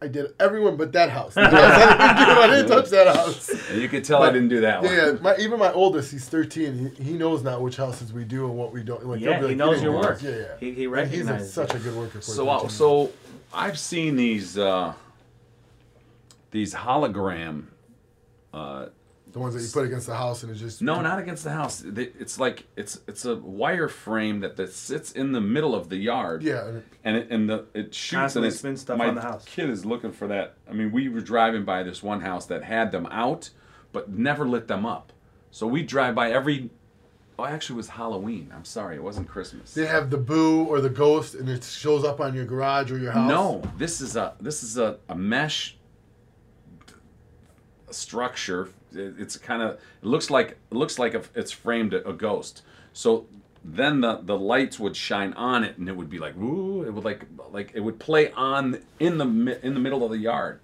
[0.00, 1.34] "I did everyone but that house.
[1.34, 4.48] The house I, didn't I didn't touch that house." And you could tell I didn't
[4.48, 4.92] do that one.
[4.92, 5.12] Yeah, yeah.
[5.20, 6.94] My, even my oldest, he's 13.
[6.96, 9.04] He, he knows now which houses we do and what we don't.
[9.06, 10.22] Like, Yeah, be he knows "You your didn't work.
[10.22, 10.44] Yeah, yeah.
[10.60, 12.20] He, he And he's a, recognizes such a good worker.
[12.20, 13.12] For So, his uh, so
[13.52, 14.94] I've seen these uh,
[16.50, 17.64] these hologram.
[18.52, 18.86] Uh,
[19.32, 21.50] the ones that you put against the house and it's just no, not against the
[21.50, 21.82] house.
[21.84, 25.96] It's like it's it's a wire frame that, that sits in the middle of the
[25.96, 26.42] yard.
[26.42, 29.08] Yeah, and it- and it, and the it shoots Constantly and it spins stuff my
[29.08, 29.44] on the house.
[29.44, 30.54] kid is looking for that.
[30.68, 33.50] I mean, we were driving by this one house that had them out,
[33.92, 35.12] but never lit them up.
[35.50, 36.70] So we drive by every.
[37.40, 38.50] Oh, actually, it was Halloween.
[38.54, 39.72] I'm sorry, it wasn't Christmas.
[39.72, 42.98] they have the boo or the ghost, and it shows up on your garage or
[42.98, 43.28] your house.
[43.28, 45.76] No, this is a this is a, a mesh
[47.90, 48.68] structure.
[48.94, 52.12] It- It's kind of it looks like it looks like a, it's framed a, a
[52.12, 52.62] ghost.
[52.92, 53.26] So
[53.64, 56.92] then the the lights would shine on it, and it would be like ooh, it
[56.92, 60.60] would like like it would play on in the in the middle of the yard.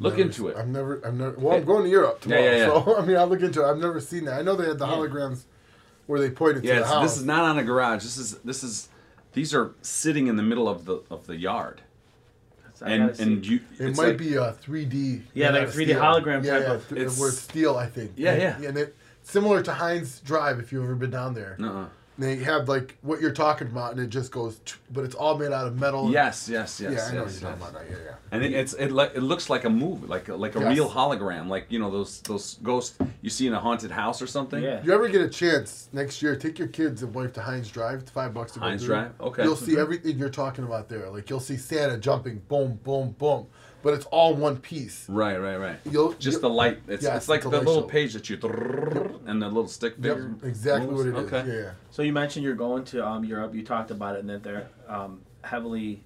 [0.00, 0.56] Look Never into it.
[0.56, 1.36] I've never, I've never.
[1.40, 2.66] Well, I'm going to Europe tomorrow, yeah, yeah.
[2.84, 3.68] so I mean, I'll look into it.
[3.68, 4.38] I've never seen that.
[4.38, 5.40] I know they had the holograms
[6.06, 7.02] where they pointed to Yeah, the house.
[7.02, 8.04] this is not on a garage.
[8.04, 8.88] This is this is
[9.32, 11.80] these are sitting in the middle of the of the yard,
[12.82, 13.60] I and gotta and you.
[13.78, 15.22] It might like- be a 3D.
[15.34, 16.00] Yeah, like out of 3D steel.
[16.00, 18.12] hologram yeah, type yeah, of- th- It's- where it's steel, I think.
[18.16, 18.68] Yeah, and, yeah.
[18.68, 21.56] And it similar to Hines Drive if you've ever been down there.
[21.60, 21.86] Uh-uh.
[22.18, 25.38] They have like what you're talking about, and it just goes, tch, but it's all
[25.38, 26.10] made out of metal.
[26.10, 26.80] Yes, yes, yes.
[26.80, 27.40] yeah, I know yes, you're yes.
[27.40, 27.72] talking about.
[27.74, 28.14] that, Yeah, yeah.
[28.32, 30.74] And it, it's it, li- it looks like a movie, like a, like a Yes.
[30.74, 34.26] real hologram, like you know those those ghosts you see in a haunted house or
[34.26, 34.60] something.
[34.60, 34.78] Yeah.
[34.78, 37.70] If you ever get a chance next year, take your kids and wife to Hines
[37.70, 38.00] Drive.
[38.00, 38.96] It's five bucks to go Hines through.
[38.96, 39.20] Drive?
[39.20, 39.44] Okay.
[39.44, 39.80] You'll see mm-hmm.
[39.80, 41.08] everything you're talking about there.
[41.10, 43.46] Like you'll see Santa jumping, boom, boom, boom,
[43.82, 45.04] but it's all one piece.
[45.08, 45.78] Right, right, right.
[45.90, 46.80] You'll Just you- the light.
[46.88, 47.88] It's Yes, it's like it's the little show.
[47.88, 48.36] page that you
[49.26, 51.04] and the little stick Yep, exactly moves.
[51.12, 51.32] what it is.
[51.32, 51.60] Okay.
[51.62, 51.70] Yeah.
[51.90, 53.54] So you mentioned you're going to um, Europe.
[53.54, 56.02] You talked about it, and that they're um, heavily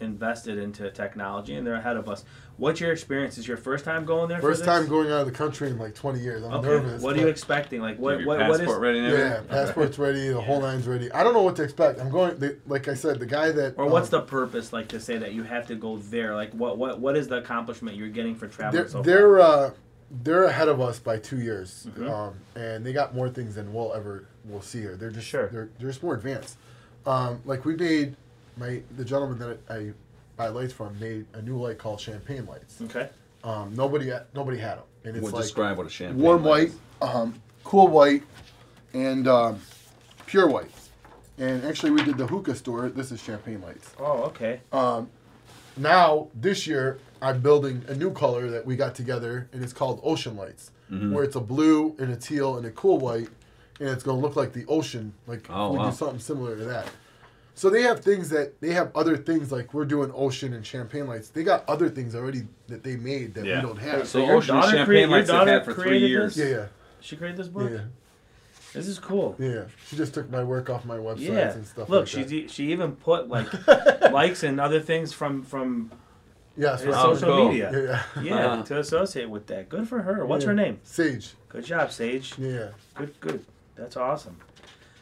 [0.00, 2.24] invested into technology, and they're ahead of us.
[2.58, 3.38] What's your experience?
[3.38, 4.40] Is your first time going there?
[4.40, 6.42] First for time going out of the country in like 20 years.
[6.44, 6.68] I'm Okay.
[6.68, 7.02] nervous.
[7.02, 7.80] What are you expecting?
[7.80, 8.10] Like You what?
[8.12, 8.38] have your What?
[8.48, 9.48] What passport ready and Yeah, everything?
[9.48, 10.28] passport's ready.
[10.28, 11.10] The whole line's ready.
[11.12, 12.00] I don't know what to expect.
[12.00, 12.38] I'm going.
[12.38, 13.74] They, like I said, the guy that.
[13.76, 14.72] Or what's um, the purpose?
[14.72, 16.34] Like to say that you have to go there.
[16.34, 16.76] Like what?
[16.78, 17.00] What?
[17.00, 19.70] What is the accomplishment you're getting for traveling They're so they're uh,
[20.22, 22.10] they're ahead of us by two years, Mhm.
[22.10, 24.96] um, and they got more things than we'll ever will see here.
[24.96, 25.48] They're just Sure.
[25.48, 26.56] They're, they're just more advanced.
[27.04, 28.14] Um, like we made
[28.56, 29.92] my the gentleman that I
[30.36, 32.80] buy lights from made a new light called champagne lights.
[32.82, 33.08] Okay.
[33.44, 36.70] Um, nobody nobody had them, and it's Would like describe what a champagne warm light
[37.00, 37.14] white, is.
[37.16, 38.22] um, cool white,
[38.92, 39.60] and um,
[40.26, 40.70] pure white.
[41.38, 42.88] And actually, we did the hookah store.
[42.88, 43.92] This is champagne lights.
[43.98, 44.60] Oh, okay.
[44.72, 45.10] Um,
[45.76, 50.00] now this year, I'm building a new color that we got together, and it's called
[50.02, 51.12] Ocean Lights, Mm-hmm.
[51.12, 53.26] where it's a blue and a teal and a cool white,
[53.80, 55.12] and it's gonna look like the ocean.
[55.26, 55.90] Like Oh, we wow.
[55.90, 56.88] do something similar to that.
[57.58, 61.06] So they have things that they have other things like we're doing ocean and champagne
[61.08, 61.30] lights.
[61.30, 63.56] They got other things already that they made that Yeah.
[63.56, 64.06] we don't have.
[64.06, 66.10] So your Ocean and daughter Champagne create- your Lights have daughter had for three created
[66.10, 66.36] years.
[66.36, 66.66] yeah, yeah,
[67.00, 67.70] She created this book.
[67.72, 67.78] yeah,
[68.74, 69.36] This is cool.
[69.38, 69.64] yeah.
[69.86, 71.52] She just took my work off my websites Yeah.
[71.54, 71.88] and stuff.
[71.88, 72.34] Look, like she's that.
[72.34, 73.48] e- she even put like
[74.12, 75.90] likes and other things from from
[76.58, 76.94] yes, his.
[76.94, 77.48] Oh, social cool.
[77.48, 77.70] media.
[77.72, 77.80] yeah,
[78.22, 78.22] yeah.
[78.22, 78.62] Yeah, Uh-huh.
[78.68, 79.70] to associate with that.
[79.70, 80.26] Good for her.
[80.26, 80.48] What's Yeah.
[80.50, 80.78] her name?
[80.82, 81.32] Sage.
[81.48, 82.34] Good job, Sage.
[82.36, 82.68] Yeah.
[82.94, 83.44] Good, good.
[83.76, 84.36] That's awesome.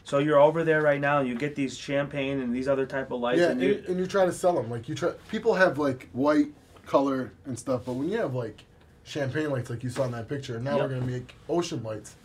[0.04, 1.18] So you're over there right now.
[1.20, 3.84] and You get these champagne and these other type of lights, yeah, and and, you,
[3.88, 4.70] and you try to sell them.
[4.70, 6.48] Like you try, people have like white
[6.86, 8.64] color and stuff, but when you have like
[9.04, 10.80] champagne lights, like you saw in that picture, and now Yep.
[10.90, 12.16] we're gonna make ocean lights.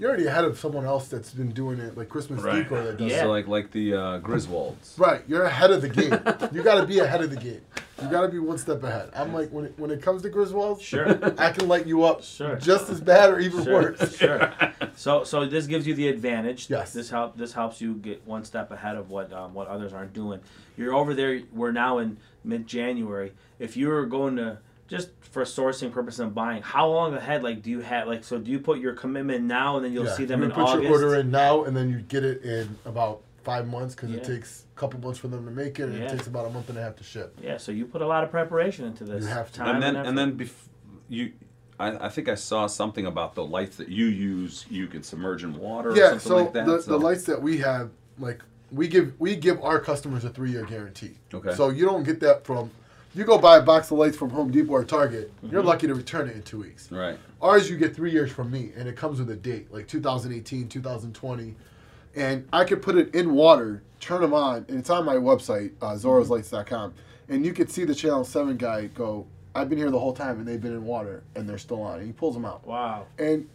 [0.00, 2.62] You're already ahead of someone else that's been doing it, like Christmas Right.
[2.62, 3.10] Decor that does.
[3.10, 3.22] Yeah.
[3.22, 4.96] So like like the uh, Griswolds.
[4.96, 6.12] Right, you're ahead of the game.
[6.52, 7.62] you got to be ahead of the game.
[8.00, 9.10] You got to be one step ahead.
[9.12, 11.18] I'm like when it, when it comes to Griswolds, Sure.
[11.36, 12.54] I can light you up Sure.
[12.54, 14.16] just as bad or even Sure, worse.
[14.16, 14.52] sure.
[14.98, 16.68] So, so this gives you the advantage.
[16.68, 16.92] Yes.
[16.92, 17.36] This help.
[17.36, 20.40] This helps you get one step ahead of what um, what others aren't doing.
[20.76, 21.40] You're over there.
[21.52, 23.32] We're now in mid January.
[23.60, 24.58] If you were going to
[24.88, 27.44] just for sourcing purpose and buying, how long ahead?
[27.44, 28.24] Like, do you have like?
[28.24, 30.50] So, do you put your commitment now, and then you'll Yeah, see them you in
[30.50, 30.82] put August?
[30.82, 34.16] your order in now, and then you get it in about five months because Yeah.
[34.16, 36.06] it takes a couple months for them to make it, and Yeah.
[36.06, 37.38] it takes about a month and a half to ship.
[37.40, 37.58] Yeah.
[37.58, 39.22] So you put a lot of preparation into this.
[39.22, 39.58] You have to.
[39.60, 40.08] Time and then effort.
[40.08, 40.68] and then bef-
[41.08, 41.32] you.
[41.78, 44.66] I, I think I saw something about the lights that you use.
[44.68, 46.66] You can submerge in water or Yeah, something so like that.
[46.66, 46.90] the, so.
[46.92, 50.64] the lights that we have, like we give we give our customers a three year
[50.64, 51.12] guarantee.
[51.32, 51.54] Okay.
[51.54, 52.70] So you don't get that from.
[53.14, 55.66] You go buy a box of lights from Home Depot or Target, you're Mm-hmm.
[55.68, 56.92] lucky to return it in two weeks.
[56.92, 57.18] Right.
[57.40, 60.68] Ours, you get three years from me, and it comes with a date, like 2018,
[60.68, 61.54] 2020.
[62.16, 65.72] And I could put it in water, turn them on, and it's on my website,
[65.80, 66.94] uh, zoroslights.com.
[67.28, 69.26] And you could see the Channel 7 guy go,
[69.58, 71.98] I've been here the whole time, and they've been in water, and they're still on.
[71.98, 72.66] And he pulls them out.
[72.66, 73.06] wow.
[73.18, 73.48] And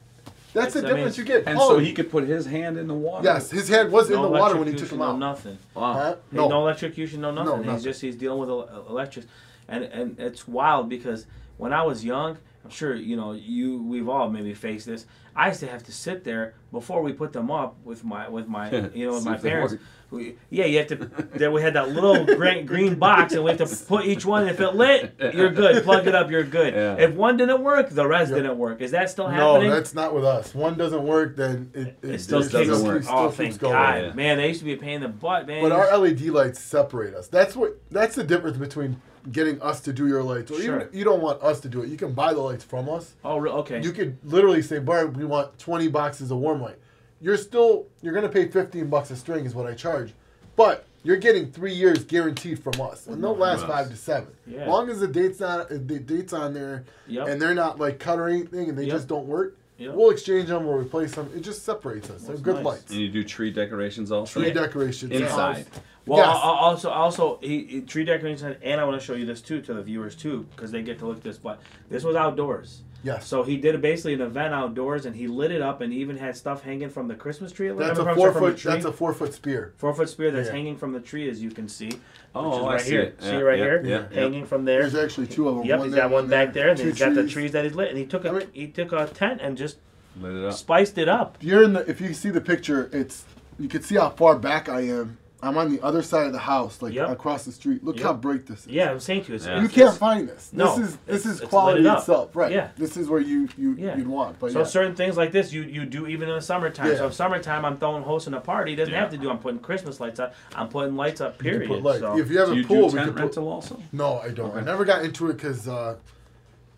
[0.54, 1.48] that's the That's- I difference mean- you get.
[1.48, 3.24] And Oh, so he could put his hand in the water.
[3.26, 5.32] Yes, his hand was in the water when he took electrocution, them no out.
[5.32, 5.58] Nothing.
[5.74, 5.94] Wow.
[5.94, 6.16] Huh?
[6.32, 6.50] No, No.
[6.50, 7.58] no electrocution, no nothing.
[7.62, 7.72] nothing.
[7.74, 9.26] He's just he's dealing with el- electric,
[9.68, 11.26] and and it's wild because
[11.58, 15.06] when I was young, I'm sure you know you we've all maybe faced this.
[15.36, 18.48] I used to have to sit there before we put them up with my with
[18.48, 19.76] my you know with my parents.
[20.12, 20.96] We, yeah, you have to.
[20.96, 24.48] There we had that little green, green box, and we have to put each one.
[24.48, 25.84] If it lit, you're good.
[25.84, 26.76] Plug it up, you're good.
[26.76, 26.96] Yeah.
[26.98, 28.38] If one didn't work, the rest Yep.
[28.44, 28.80] didn't work.
[28.82, 29.70] Is that still happening?
[29.70, 30.54] No, that's not with us.
[30.54, 33.04] One doesn't work, then it, it, it still just keeps doesn't work.
[33.04, 33.74] still Oh, keeps thank going.
[33.74, 34.14] God, Yeah.
[34.14, 34.38] man!
[34.38, 35.64] They used to be a pain in the butt, man.
[35.64, 37.28] But our LED lights separate us.
[37.28, 37.80] That's what.
[37.90, 40.76] That's the difference between getting us to do your lights, or Sure.
[40.82, 41.90] even you don't want us to do it.
[41.90, 43.16] You can buy the lights from us.
[43.24, 43.82] oh, re- okay.
[43.82, 46.78] You could literally say, "Bart, we want 20 boxes of warm light."
[47.22, 50.14] You're still you're gonna pay 15 bucks a string is what I charge,
[50.58, 54.28] but you're getting three years guaranteed from us, and they'll last From five to seven.
[54.46, 54.70] Yeah.
[54.70, 57.28] long as the date's not uh, the date's on there, Yep.
[57.30, 58.92] and they're not like cut or anything, and they Yep.
[58.96, 59.56] just don't work.
[59.78, 59.96] Yep.
[59.96, 61.30] We'll exchange them or replace them.
[61.36, 62.24] It just separates us.
[62.24, 62.66] They're good nice.
[62.66, 62.92] lights.
[62.92, 64.40] And you do tree decorations also.
[64.40, 64.54] Tree Yeah.
[64.62, 65.66] decorations Inside.
[66.06, 66.28] Well, Yes.
[66.28, 69.42] al- al- also, also, he, he tree decorations, and I want to show you this
[69.42, 71.38] too to the viewers too, because they get to look at this.
[71.38, 73.26] But this was outdoors, Yes.
[73.26, 76.36] so he did basically an event outdoors, and he lit it up, and even had
[76.36, 77.70] stuff hanging from the Christmas tree.
[77.70, 78.58] That's From- a four from foot.
[78.58, 78.72] tree.
[78.74, 79.72] That's a four foot spear.
[79.78, 80.54] four foot spear that's Yeah.
[80.56, 81.92] hanging from the tree, as you can see.
[82.36, 83.02] Oh, which Oh, is I right see here.
[83.02, 83.22] it.
[83.24, 84.20] See Yeah, right yeah, here, yeah, yeah.
[84.22, 84.82] hanging from there.
[84.82, 85.66] There's actually two of them.
[85.66, 87.32] Yep, one he's there, got one back there, and then he's got the trees.
[87.34, 89.58] trees that he's lit, and he took a I mean- he took a tent and
[89.58, 89.78] just
[90.20, 90.54] Lit it up.
[90.54, 91.38] spiced it up.
[91.40, 91.90] You're in the.
[91.90, 93.24] If you see the picture, it's
[93.58, 95.18] you can see how far back I am.
[95.44, 97.10] I'm on the other side of the house, like Yep.
[97.10, 97.84] across the street.
[97.84, 98.06] Look Yep.
[98.06, 98.68] how bright this is.
[98.68, 99.60] Yeah, I'm saying to you, it's, Yeah.
[99.60, 100.52] You it's- can't find this.
[100.54, 102.00] No, this is this is quality lit up.
[102.00, 102.52] itself, right?
[102.52, 102.70] Yeah.
[102.78, 103.98] This is where you you Yeah.
[103.98, 104.40] you'd want.
[104.40, 104.66] But So yeah.
[104.66, 106.88] certain things like this, you you do even in the summertime.
[106.92, 106.96] Yeah.
[106.98, 108.74] So if summertime, I'm throwing hosting a party.
[108.74, 109.02] It doesn't Yeah.
[109.02, 109.30] have to do.
[109.30, 110.34] I'm putting Christmas lights up.
[110.56, 111.44] I'm putting lights up.
[111.44, 111.68] You Period.
[111.70, 112.00] put lights.
[112.00, 113.22] So if you have Do a you pool, do we tent could put.
[113.22, 113.80] rental also?
[113.92, 114.56] No, I don't.
[114.56, 115.96] I never got into it because uh,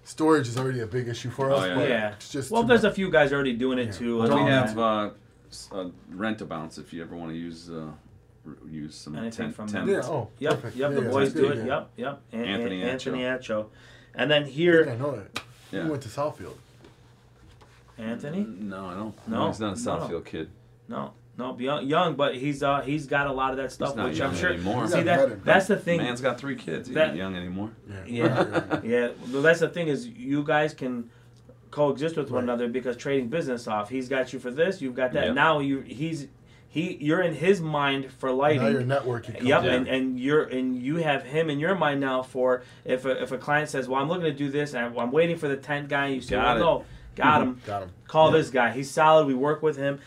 [0.03, 1.67] storage is already a big issue for Oh, us.
[1.67, 1.75] yeah.
[1.75, 2.11] but yeah.
[2.13, 2.91] It's just well, there's much.
[2.91, 3.91] a few guys already doing it Yeah.
[3.91, 4.17] too.
[4.19, 4.81] Well, We have that.
[4.81, 5.09] uh,
[5.49, 7.93] s- uh, rent a bounce if you ever want to use uh, r-
[8.69, 9.55] use some Anything tent.
[9.55, 9.87] from tent.
[9.89, 10.01] Yeah.
[10.03, 10.29] Oh.
[10.39, 10.51] Yep.
[10.53, 10.75] perfect.
[10.77, 10.91] Yep.
[10.91, 11.57] Yeah, the yeah, boys do it.
[11.59, 11.65] yeah.
[11.65, 11.89] Yep.
[11.97, 12.21] Yep.
[12.33, 13.39] An- Anthony An- Anthony Acho.
[13.39, 13.65] Acho.
[14.15, 15.41] And then I think here, I know that.
[15.71, 15.83] Yeah.
[15.83, 16.55] He went to Southfield.
[17.97, 18.45] Anthony.
[18.45, 19.27] No, I don't.
[19.27, 19.91] No, No, he's not a no.
[19.91, 20.49] Southfield kid.
[20.87, 24.09] No, no, young, young, but he's uh he's got a lot of that stuff, not
[24.09, 24.53] which young I'm sure.
[24.53, 24.87] anymore.
[24.87, 25.41] See that better.
[25.43, 25.97] that's the thing.
[26.01, 26.87] Man's got three kids.
[26.89, 27.71] He's not young anymore.
[27.89, 28.79] Yeah, yeah.
[28.83, 29.09] yeah.
[29.31, 31.09] Well, that's the thing is you guys can
[31.71, 32.53] coexist with one Right.
[32.53, 33.89] another because trading business off.
[33.89, 35.27] He's got you for this, you've got that.
[35.27, 35.33] Yeah.
[35.33, 36.27] Now you he's
[36.75, 38.61] he you're in his mind for lighting.
[38.61, 39.41] Now your networking.
[39.41, 39.71] Yep, Yeah.
[39.71, 43.31] and, and you're and you have him in your mind now for if a, if
[43.31, 45.55] a client says, "Well, I'm looking to do this, and I'm, I'm waiting for the
[45.55, 46.85] tent guy," and you say, Got "Well, no,
[47.15, 47.49] got mm-hmm.
[47.51, 47.61] him.
[47.65, 47.91] Got him.
[48.09, 48.71] Call this guy.
[48.71, 49.25] He's solid.
[49.25, 49.99] We work with him."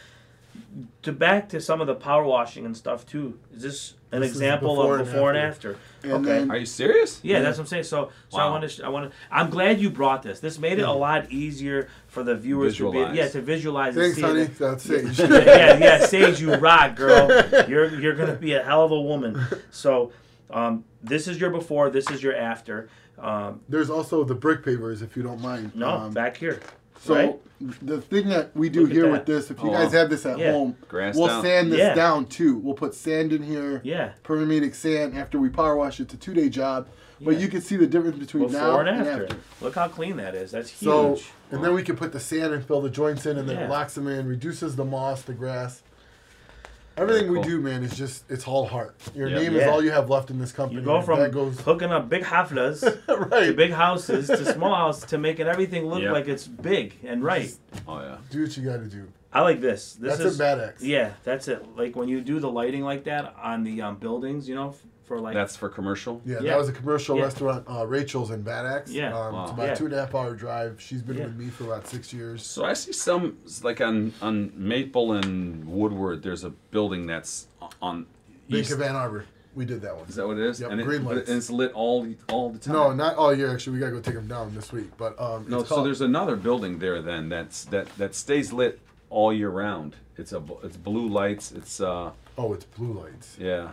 [1.03, 3.39] To back to some of the power washing and stuff too.
[3.55, 5.71] Is this an This example before of before and after.
[5.73, 5.81] after?
[6.03, 6.39] And okay.
[6.41, 7.21] then- Are you serious?
[7.23, 7.85] Yeah, that's what I'm saying.
[7.85, 8.51] So, so I Wow.
[8.53, 9.17] want to, I want to.
[9.31, 10.41] I'm glad you brought this.
[10.41, 13.95] This made it a lot easier for the viewers to be, yeah, to visualize.
[13.95, 14.41] Thanks, and see honey.
[14.43, 14.59] it.
[14.59, 15.19] That's it.
[15.19, 17.29] yeah, yeah, Sage, you rock, girl.
[17.69, 19.41] You're you're gonna be a hell of a woman.
[19.71, 20.13] So,
[20.51, 21.89] um, this is your before.
[21.91, 22.89] This is your after.
[23.19, 25.75] Um, There's also the brick pavers, if you don't mind.
[25.75, 26.61] no, Um, back here.
[27.01, 27.41] So right?
[27.83, 30.25] the thing that we do Look here with this, if you Oh, guys have this
[30.27, 30.53] at Yeah.
[30.53, 31.43] home, Grass we'll down.
[31.43, 31.95] sand this Yeah.
[31.95, 32.59] down too.
[32.59, 33.81] We'll put sand in here.
[33.85, 34.11] Yeah.
[34.23, 36.01] Permanent sand after we power wash.
[36.01, 36.05] It.
[36.05, 36.87] It's a two day job,
[37.21, 39.25] but you can see the difference between Before now and after.
[39.25, 39.37] after.
[39.61, 40.51] Look how clean that is.
[40.53, 40.81] That's huge.
[40.89, 41.19] So
[41.51, 43.65] and then we can put the sand and fill the joints in, and then Yeah.
[43.65, 45.83] it locks them in, reduces the moss, the grass.
[47.01, 47.45] Everything Very we cool.
[47.45, 48.97] do, man, is just it's all heart.
[49.15, 49.39] Your Yeah.
[49.39, 50.81] name is all you have left in this company.
[50.81, 55.05] you go from that goes hooking up big haflas to big houses to small houses
[55.05, 56.13] to making everything look Yeah.
[56.13, 57.51] like it's big and right.
[57.87, 58.17] Oh yeah.
[58.31, 59.07] Do what you got to do.
[59.33, 59.93] I like this.
[59.95, 60.83] This That's is a Bad Axe.
[60.83, 61.65] Yeah, that's it.
[61.77, 64.83] Like when you do the lighting like that on the um, buildings, you know, f-
[65.09, 66.21] for like That's for commercial.
[66.25, 66.51] Yeah, Yeah.
[66.51, 67.23] that was a commercial Yeah.
[67.25, 68.91] restaurant, uh, Rachel's in Bad Axe.
[68.93, 69.19] Yeah.
[69.19, 69.43] Um, Wow.
[69.45, 69.75] It's about Yeah.
[69.75, 70.77] two and a half hour drive.
[70.81, 71.25] She's been Yeah.
[71.25, 72.45] with me for about six years.
[72.45, 76.23] So I see some like on on Maple and Woodward.
[76.23, 77.49] There's a building that's
[77.83, 78.07] on
[78.51, 78.73] Bank east.
[78.73, 79.25] of Ann Arbor.
[79.55, 80.07] We did that one.
[80.07, 80.61] Is that what it is?
[80.61, 81.29] Yep, and, it, green but lights.
[81.31, 82.75] and it's lit all all the time.
[82.75, 83.51] No, not all year.
[83.51, 84.91] Actually, we gotta go take them down this week.
[84.97, 88.53] But um, No, it's so called- there's another building there then that's that that stays
[88.53, 88.79] lit
[89.11, 89.97] all year round.
[90.17, 91.51] It's a it's blue lights.
[91.51, 93.37] It's uh oh, it's blue lights.
[93.41, 93.71] yeah.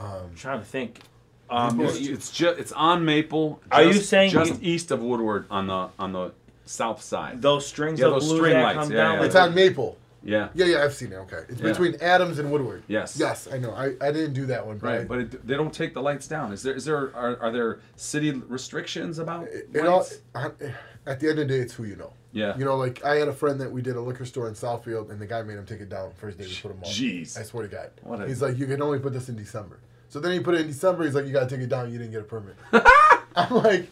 [0.00, 1.00] I'm trying to think.
[1.48, 3.60] Um, It's, it's just it's on Maple.
[3.72, 6.32] Are you saying just you- east of Woodward on the on the
[6.64, 7.42] south side?
[7.42, 9.12] those strings Yeah, of those blue string that lights, come yeah, down.
[9.14, 9.18] yeah.
[9.20, 9.98] like It's on Maple.
[10.22, 10.50] Yeah.
[10.54, 11.16] Yeah, yeah, I've seen it.
[11.16, 11.68] Okay, it's Yeah.
[11.70, 12.82] between Adams and Woodward.
[12.86, 13.16] Yes.
[13.18, 13.72] Yes, I know.
[13.72, 14.76] I, I didn't do that one.
[14.78, 16.52] But I- Right, but it, they don't take the lights down.
[16.52, 20.60] Is there is there are, are there city restrictions about it, it all, lights?
[21.06, 22.12] at the end of the day, it's who you know.
[22.32, 22.56] Yeah.
[22.56, 25.10] You know, like I had a friend that we did a liquor store in Southfield,
[25.10, 26.90] and the guy made him take it down first day we put him on.
[26.90, 27.36] Jeez.
[27.36, 27.90] I swear to God.
[28.02, 29.80] What a- he's like, you can only put this in December.
[30.10, 31.04] So then he put it in December.
[31.04, 31.90] He's like, you gotta take it down.
[31.90, 32.56] You didn't get a permit.
[33.36, 33.88] I'm like,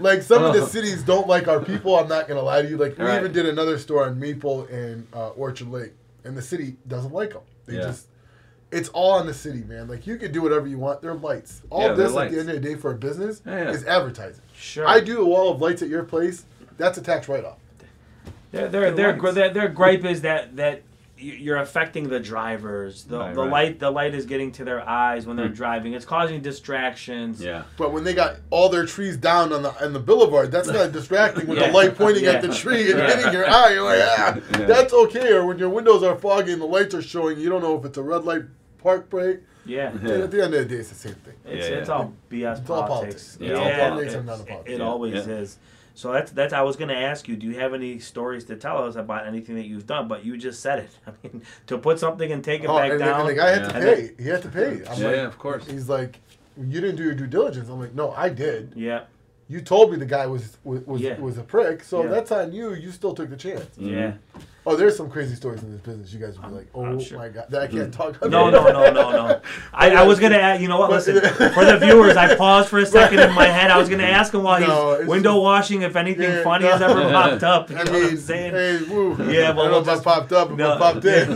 [0.00, 1.96] like some of the cities don't like our people.
[1.96, 2.76] I'm not gonna lie to you.
[2.78, 3.20] Like we Right.
[3.20, 5.92] even did another store on Maple and uh, Orchard Lake,
[6.24, 7.42] and the city doesn't like them.
[7.66, 7.82] They Yeah.
[7.82, 8.06] just,
[8.72, 9.86] it's all in the city, man.
[9.86, 11.02] Like you can do whatever you want.
[11.02, 11.60] They're lights.
[11.70, 13.70] All Yeah, they're this at the end of the day for a business Yeah, yeah.
[13.70, 14.40] is advertising.
[14.56, 14.88] Sure.
[14.88, 16.46] I do a wall of lights at your place.
[16.78, 17.58] That's a tax write-off.
[18.50, 20.82] Their their their, their their gripe is that that y-
[21.24, 23.04] you're affecting the drivers.
[23.04, 23.50] The, Right, the right.
[23.50, 25.54] light the light is getting to their eyes when they're Hmm.
[25.54, 25.92] driving.
[25.94, 27.42] It's causing distractions.
[27.42, 27.62] Yeah.
[27.76, 30.92] But when they got all their trees down on the on the boulevard, that's not
[30.92, 31.68] distracting with Yeah.
[31.68, 33.16] the light pointing at the tree and Yeah.
[33.16, 33.72] hitting your eye.
[33.72, 34.66] You're like, ah, Yeah.
[34.66, 35.32] that's okay.
[35.32, 37.84] Or when your windows are foggy and the lights are showing, you don't know if
[37.84, 38.42] it's a red light
[38.82, 39.40] park break.
[39.66, 39.88] Yeah.
[39.92, 41.34] And At the end of the day, it's the same thing.
[41.46, 41.94] It's, Yeah, it's yeah.
[41.94, 43.36] all BS It's all politics.
[43.36, 43.38] politics.
[43.40, 44.74] Yeah, all politics it- and none of it, politics.
[44.74, 45.32] it always yeah.
[45.34, 45.56] is.
[45.96, 46.52] So that's that's.
[46.52, 47.36] I was going to ask you.
[47.36, 50.08] Do you have any stories to tell us about anything that you've done?
[50.08, 50.90] But you just said it.
[51.06, 53.20] I mean, to put something and take it Oh, back and, down.
[53.20, 53.88] and the guy had to Yeah.
[53.94, 54.22] And pay.
[54.24, 54.66] He had to pay.
[54.66, 55.66] I'm Yeah, like, yeah, of course.
[55.68, 56.18] He's like,
[56.58, 57.68] you didn't do your due diligence.
[57.68, 58.72] I'm like, no, I did.
[58.76, 59.04] yeah.
[59.46, 61.18] You told me the guy was was was, Yeah.
[61.20, 62.08] was a prick, so Yeah.
[62.10, 62.74] that's on you.
[62.74, 63.76] You still took the chance.
[63.78, 64.14] Yeah.
[64.66, 66.10] Oh, there's some crazy stories in this business.
[66.12, 67.18] You guys would be like, oh sure.
[67.18, 68.30] my god, that I can't talk about.
[68.30, 69.40] No, no, no, no, no.
[69.74, 70.62] I, I was gonna ask.
[70.62, 70.90] You know what?
[70.90, 71.20] Listen,
[71.52, 73.70] for the viewers, I paused for a second in my head.
[73.70, 76.42] I was gonna ask him while he's No, it's window just- washing if anything Yeah,
[76.42, 76.72] funny no.
[76.72, 77.68] has ever popped up.
[77.68, 78.52] You I know mean, what I'm saying?
[78.52, 79.10] hey, woo.
[79.10, 80.72] Yeah, but I don't we'll know if just- I popped up, if No.
[80.72, 81.34] I popped in.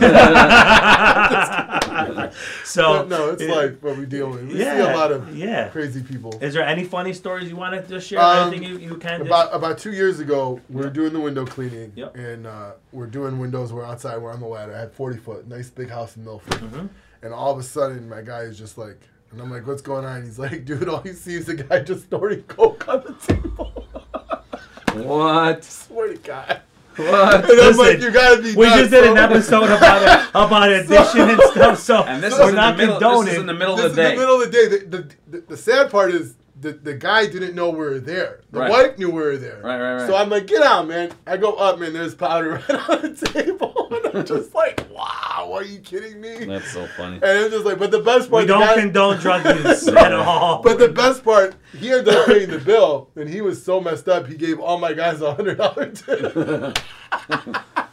[2.63, 3.51] so but no, it's yeah.
[3.53, 3.81] life.
[3.83, 4.47] What we deal with.
[4.47, 5.69] We yeah, see a lot of yeah.
[5.69, 6.33] crazy people.
[6.41, 8.19] Is there any funny stories you want to just share?
[8.19, 10.93] Um, anything you, you can About about two years ago, we were Yep.
[10.93, 12.15] doing the window cleaning, Yep.
[12.15, 13.71] and uh, we're doing windows.
[13.73, 14.17] We're outside.
[14.21, 14.73] We're on the ladder.
[14.75, 16.89] I had forty foot, nice big house in Milford, Mhm.
[17.21, 18.99] and all of a sudden, my guy is just like,
[19.31, 21.79] and I'm like, "What's going on?" He's like, "Dude, all you see is a guy
[21.81, 23.85] just snorting coke on the table."
[24.93, 25.57] What?
[25.57, 26.61] I Swear to God.
[26.95, 27.45] What?
[27.49, 30.69] And I'm like, "You gotta be." We nuts, just did bro." an episode about about
[30.71, 32.99] addiction and stuff, so And this we're is not middle.
[32.99, 33.25] condoning.
[33.25, 34.15] This is in the middle this of the is day.
[34.15, 34.67] the middle of the day.
[34.67, 38.41] The, the, the, the sad part is the, the guy didn't know we were there.
[38.51, 38.69] The Right.
[38.71, 39.61] wife knew we were there.
[39.63, 40.07] Right, right, right.
[40.07, 41.11] So I'm like, get out, man.
[41.27, 41.93] I go up, man.
[41.93, 43.75] There's powder right on the table.
[44.09, 46.45] And I'm just like, wow, are you kidding me?
[46.45, 47.15] That's so funny.
[47.15, 50.13] And I'm just like, but the best part, we don't guy- condone drug use at
[50.13, 50.61] all.
[50.61, 54.07] but the best part, he ended up paying the bill, and he was so messed
[54.07, 54.27] up.
[54.27, 56.77] He gave all my guys a hundred dollar tip.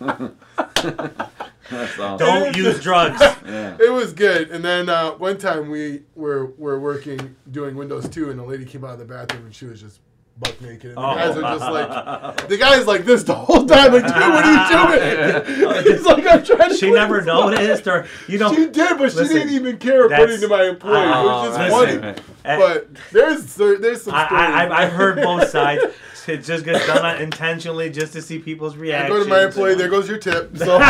[0.01, 2.19] That's awesome.
[2.19, 3.21] don't use drugs.
[3.21, 3.77] Yeah.
[3.81, 4.51] It was good.
[4.51, 8.65] And then uh, one time we were were working doing Windows 2, and a lady
[8.65, 10.01] came out of the bathroom, and she was just
[10.39, 10.91] buck naked.
[10.91, 11.15] And the Oh.
[11.17, 13.93] guys are just like, the guy's like this the whole time.
[13.93, 15.45] Like, dude, what are you
[15.75, 15.85] doing?
[15.97, 16.77] He's like, I'm trying to.
[16.77, 20.41] she never noticed, or you know, She did, but she didn't even care that's- according
[20.43, 21.03] to my employee.
[21.03, 21.93] it was just Oh, funny.
[21.99, 22.25] listen.
[22.45, 24.29] But there's there's some I.
[24.31, 25.83] I, I've- I've heard both sides.
[26.29, 29.19] It just gets done intentionally just to see people's I reactions.
[29.19, 29.75] go to my employee.
[29.77, 30.57] There goes your tip.
[30.57, 30.77] So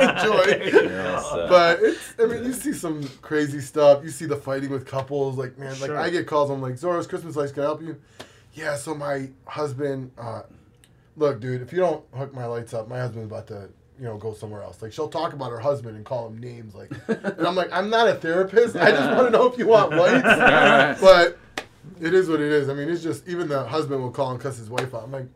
[0.00, 0.60] enjoy.
[0.72, 4.02] Yes, uh, But it's, I mean, you see some crazy stuff.
[4.04, 5.36] You see the fighting with couples.
[5.36, 6.50] Like, man, like I get calls.
[6.50, 7.52] I'm like, Zorro's Christmas lights.
[7.52, 7.96] Can I help you?
[8.54, 8.76] Yeah.
[8.76, 10.42] So my husband, uh,
[11.16, 13.68] look, dude, if you don't hook my lights up, my husband's about to,
[13.98, 14.80] you know, go somewhere else.
[14.82, 16.74] Like, she'll talk about her husband and call him names.
[16.74, 18.76] Like, and I'm like, I'm not a therapist.
[18.76, 21.00] I just want to know if you want lights.
[21.00, 21.38] but
[22.00, 22.68] it is what it is.
[22.68, 25.04] I mean, it's just even the husband will call and cuss his wife out.
[25.04, 25.26] I'm like.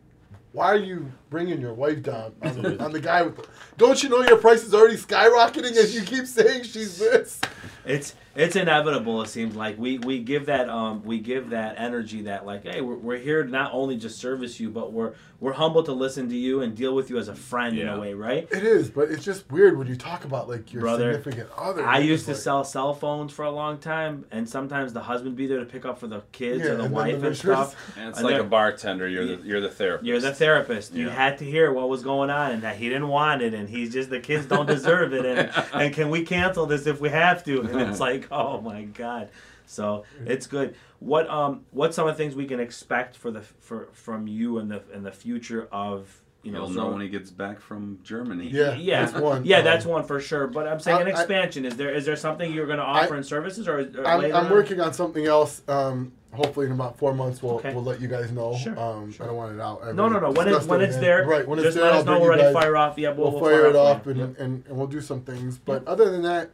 [0.53, 3.35] Why are you bringing your wife down on the, on the guy with?
[3.35, 3.45] The,
[3.77, 7.39] don't you know your price is already skyrocketing as you keep saying she's this?
[7.87, 9.21] It's it's inevitable.
[9.23, 12.81] It seems like we we give that um we give that energy that like hey
[12.81, 16.29] we're, we're here to not only just service you but we're we're humble to listen
[16.29, 18.47] to you and deal with you as a friend in a way right.
[18.51, 21.85] It is, but it's just weird when you talk about like your Brother, significant other.
[21.85, 25.35] I used to like- sell cell phones for a long time, and sometimes the husband
[25.35, 27.37] be there to pick up for the kids Yeah, or the and wife the and
[27.37, 27.75] stuff.
[27.97, 29.07] and it's And like a bartender.
[29.07, 30.07] You're the you're the therapist.
[30.07, 30.93] You're the therapist.
[30.93, 33.69] You had to hear what was going on and that he didn't want it and
[33.69, 37.09] he's just the kids don't deserve it and and can we cancel this if we
[37.09, 37.61] have to?
[37.79, 39.29] And it's like, oh my god.
[39.65, 40.75] So it's good.
[40.99, 44.59] What um what's some of the things we can expect for the for from you
[44.59, 47.59] in the in the future of you know You'll so- know when he gets back
[47.59, 48.47] from Germany.
[48.47, 49.43] Yeah, yeah, that's one.
[49.45, 50.47] Yeah, Um, that's one for sure.
[50.47, 51.65] But I'm saying I- an I- expansion.
[51.65, 54.21] is there is there something you're going to offer I- in services or, or I'm,
[54.21, 55.61] later I'm working on something else.
[55.67, 57.73] Um, hopefully in about four months we'll Okay.
[57.73, 58.55] we'll let you guys know.
[58.55, 59.25] Sure, Um, sure.
[59.25, 59.81] I don't want it out.
[59.83, 60.31] I No, no, no.
[60.31, 61.45] When it's when it's with there, right?
[61.45, 62.11] When just it's there, let I'll us know.
[62.13, 62.97] bring We're ready to fire off.
[62.97, 64.35] Yeah, we'll, we'll, we'll fire it off off for and, you.
[64.39, 65.57] and, and we'll do some things.
[65.57, 66.51] But other than that,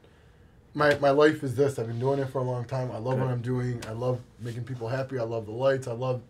[0.74, 1.78] my, my life is this.
[1.80, 2.92] I've been doing it for a long time.
[2.92, 3.26] I love Good.
[3.26, 3.84] what I'm doing.
[3.88, 5.20] I love making people happy.
[5.20, 5.88] I love the lights.
[5.88, 6.22] I love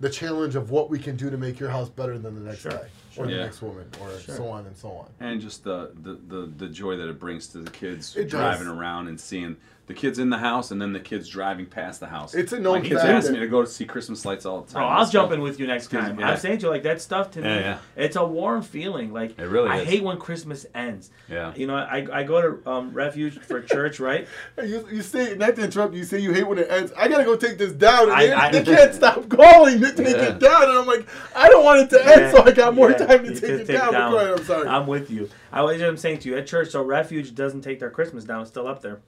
[0.00, 2.62] the challenge of what we can do to make your house better than the next
[2.62, 3.24] Sure, guy sure.
[3.24, 3.42] or the Yeah.
[3.44, 4.36] next woman or Sure.
[4.36, 5.06] so on and so on.
[5.20, 8.30] And just the, the, the, the joy that it brings to the kids It does.
[8.30, 9.56] driving around and seeing
[9.88, 12.34] the kids in the house and then the kids driving past the house.
[12.34, 14.72] It's a known My kids ask me to go to see Christmas lights all the
[14.72, 14.80] time.
[14.80, 15.34] Bro, I'll Let's jump go.
[15.34, 16.16] in with you next time.
[16.16, 17.78] me, I'm saying to you, like that stuff to me, Yeah, yeah.
[17.96, 19.12] it's a warm feeling.
[19.12, 19.88] Like It really I is.
[19.88, 21.10] hate when Christmas ends.
[21.28, 21.52] Yeah.
[21.56, 24.28] You know, I, I go to um, refuge for church, right?
[24.64, 25.94] You, you say not to interrupt.
[25.94, 26.92] You say you hate when it ends.
[26.96, 29.92] I gotta go take this down, and I- they, I- they can't stop calling to
[29.92, 30.28] take Yeah.
[30.28, 30.62] it down.
[30.62, 33.24] And I'm like, I don't want it to end, so I got more Yeah, time
[33.24, 33.92] to you take can it down.
[33.92, 34.68] But go I'm sorry.
[34.68, 35.28] I'm with you.
[35.52, 36.70] I was I'm saying to you at church.
[36.70, 39.00] So refuge doesn't take their Christmas down; it's still up there.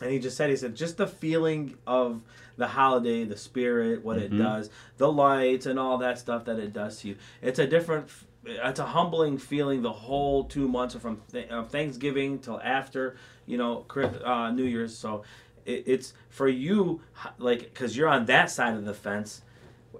[0.00, 2.22] And he just said, he said, just the feeling of
[2.56, 4.22] the holiday, the spirit, what Mhm.
[4.22, 7.16] it does, the lights, and all that stuff that it does to you.
[7.40, 8.08] It's a different.
[8.44, 9.82] It's a humbling feeling.
[9.82, 13.16] The whole two months from th- Thanksgiving till after,
[13.46, 13.86] you know,
[14.24, 14.96] uh, New Year's.
[14.98, 15.22] So
[15.64, 17.00] it, it's for you,
[17.38, 19.42] like, because you're on that side of the fence.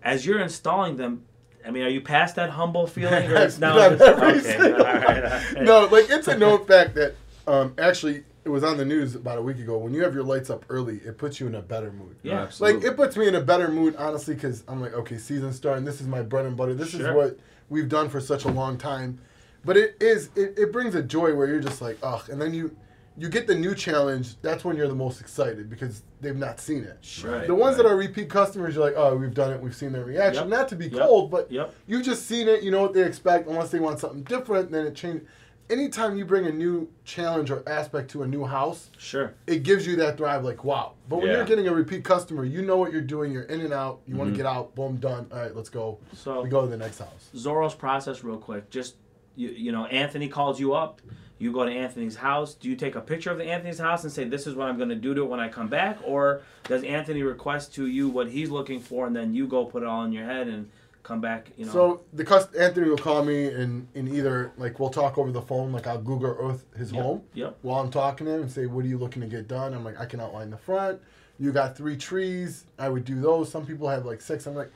[0.03, 1.23] As you're installing them,
[1.67, 3.75] I mean, are you past that humble feeling, or it's now?
[3.77, 5.43] Not every okay, single- all right, all right.
[5.63, 7.15] no, like it's a known fact that
[7.47, 9.79] um, actually it was on the news about a week ago.
[9.79, 12.17] When you have your lights up early, it puts you in a better mood.
[12.23, 12.41] Yeah.
[12.43, 12.81] Absolutely.
[12.81, 15.85] Like it puts me in a better mood, honestly, because I'm like, okay, season's starting.
[15.85, 16.75] This is my bread and butter.
[16.75, 17.09] This Sure.
[17.11, 17.39] is what
[17.69, 19.21] we've done for such a long time.
[19.65, 22.53] But it is it, it brings a joy where you're just like, ugh, and then
[22.53, 22.77] you
[23.17, 24.41] you get the new challenge.
[24.43, 26.99] That's when you're the most excited because they've not seen it.
[27.25, 29.61] Right, the ones that are repeat customers, you're like, oh, we've done it.
[29.61, 30.45] We've seen their reaction.
[30.45, 30.59] Yep.
[30.59, 31.07] Not to be Yep.
[31.07, 31.75] cold, but Yep.
[31.87, 32.63] you've just seen it.
[32.63, 33.49] You know what they expect.
[33.49, 35.27] Unless they want something different, then it changes.
[35.71, 39.33] Anytime you bring a new challenge or aspect to a new house, Sure.
[39.47, 41.37] it gives you that drive like wow but when Yeah.
[41.37, 44.17] you're getting a repeat customer you know what you're doing you're in and out you
[44.17, 44.35] want Mhm.
[44.35, 46.99] to get out boom done all right let's go So we go to the next
[46.99, 48.69] house Zorro's process real quick.
[48.71, 48.97] Just
[49.37, 51.01] you, you know, Anthony calls you up.
[51.39, 52.55] You go to Anthony's house.
[52.55, 54.77] Do you take a picture of the Anthony's house and say this is what I'm
[54.77, 58.09] going to do to it when I come back, or does Anthony request to you
[58.09, 60.71] what he's looking for and then you go put it all in your head and
[61.03, 61.49] come back?
[61.57, 61.73] You know.
[61.73, 65.43] so the cust- anthony will call me and, and either like we'll talk over the
[65.43, 67.03] phone like i'll google earth his Yep.
[67.03, 67.59] home Yep.
[67.63, 69.83] while i'm talking to him and say what are you looking to get done i'm
[69.85, 71.01] like i can outline the front
[71.41, 74.71] you got three trees i would do those some people have like six i'm like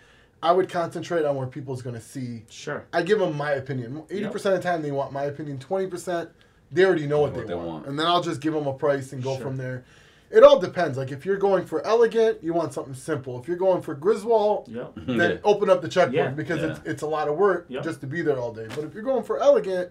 [0.49, 2.85] i would concentrate on where people's going to see Sure.
[2.93, 4.03] I give them my opinion.
[4.11, 5.59] Eighty percent of the time, they want my opinion.
[5.59, 6.31] Twenty percent,
[6.71, 7.87] they already know what, they, want.
[7.87, 9.43] and then I'll just give them a price and go Sure.
[9.45, 9.85] from there.
[10.31, 10.99] It all depends.
[10.99, 13.39] Like if you're going for elegant, you want something simple.
[13.41, 14.93] If you're going for Griswold, Yep.
[15.07, 15.37] then Yeah.
[15.45, 16.31] open up the checkbook Yeah.
[16.31, 16.71] because Yeah.
[16.73, 17.83] it's it's a lot of work Yep.
[17.85, 18.67] just to be there all day.
[18.75, 19.91] But if you're going for elegant,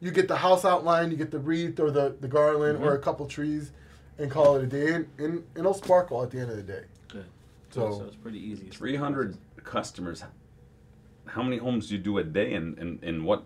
[0.00, 2.86] you get the house outline, you get the wreath or the the garland Mm-hmm.
[2.88, 3.70] or a couple trees,
[4.18, 4.88] and call it a day.
[4.94, 6.82] And, and, and it'll sparkle at the end of the day.
[7.08, 7.24] Good.
[7.70, 8.66] So- so it's pretty easy.
[8.68, 10.24] 300 customers.
[11.26, 13.44] How many homes do you do a day in, in, in what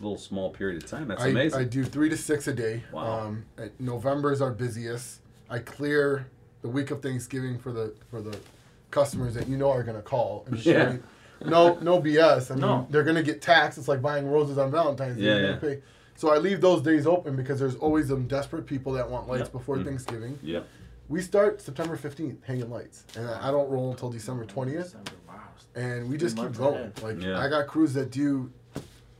[0.00, 1.08] little small period of time?
[1.08, 1.60] That's I, amazing.
[1.60, 2.82] I do three to six a day.
[2.92, 3.26] Wow.
[3.26, 3.44] Um,
[3.78, 5.20] November is our busiest.
[5.50, 6.26] I clear
[6.62, 8.36] the week of Thanksgiving for the for the
[8.90, 10.44] customers that you know are gonna call.
[10.46, 10.92] And just Yeah.
[10.92, 10.98] say,
[11.44, 12.50] no, no BS.
[12.50, 12.86] I mean, No.
[12.90, 13.78] they're gonna get taxed.
[13.78, 15.22] It's like buying roses on Valentine's Day.
[15.24, 15.80] Yeah, You're yeah.
[16.16, 19.42] So I leave those days open because there's always some desperate people that want lights
[19.44, 19.52] Yep.
[19.52, 19.84] before Mm.
[19.84, 20.38] Thanksgiving.
[20.42, 20.66] Yep.
[21.08, 24.82] We start September 15th hanging lights, and I I don't roll until December 20th.
[24.84, 25.27] December, wow.
[25.78, 26.74] And we just keep going.
[26.74, 27.02] ahead.
[27.02, 27.38] Like Yeah.
[27.38, 28.50] I got crews that do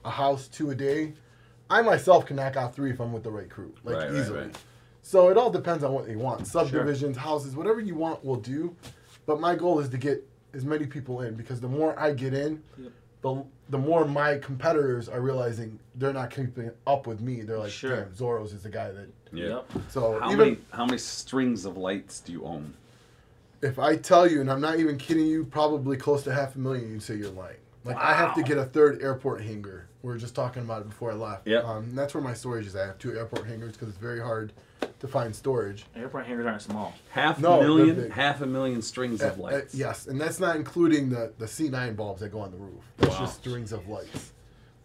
[0.05, 1.13] a house two a day.
[1.71, 4.19] I myself can knock out three if I'm with the right crew, like Right, right,
[4.21, 4.41] easily.
[4.41, 4.59] right.
[5.03, 6.47] So it all depends on what they want.
[6.47, 8.75] Subdivisions, houses, whatever you want, we'll do.
[9.27, 12.35] But my goal is to get as many people in because the more I get
[12.35, 12.93] in, Yep.
[13.23, 17.43] the the more my competitors are realizing they're not keeping up with me.
[17.43, 17.97] They're like, Sure.
[18.05, 19.09] damn, Zorro's is the guy that.
[19.31, 19.47] Yeah.
[19.57, 19.71] Yep.
[19.91, 22.73] So How even many how many strings of lights do you own?
[23.63, 26.59] If I tell you, and I'm not even kidding you, probably close to half a
[26.59, 27.57] million, you'd say you're lying.
[27.85, 29.87] Like I have to get a third airport hangar.
[30.03, 31.47] We were just talking about it before I left.
[31.47, 31.65] Yep.
[31.65, 32.77] Um, that's where my storage is.
[32.77, 34.53] I have two airport hangars because it's very hard
[35.01, 35.87] to find storage.
[35.97, 36.95] Airport hangars aren't small.
[37.11, 39.75] Half No, a they're million, half a million strings of Uh, uh, lights.
[39.75, 42.85] yes, and that's not including the the C9 bulbs that go on the roof.
[42.99, 43.21] That's Wow.
[43.21, 44.33] just strings of lights.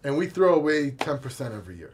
[0.03, 1.93] And we throw away 10% every year.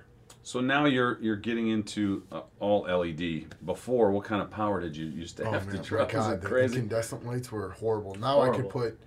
[0.50, 3.54] So now you're you're getting into uh, all LED.
[3.68, 6.04] Before, what kind of power did you used to Oh have man, to my draw?
[6.06, 6.74] Was God, it the, the crazy?
[6.78, 8.16] incandescent lights were horrible.
[8.16, 8.98] Now I could put,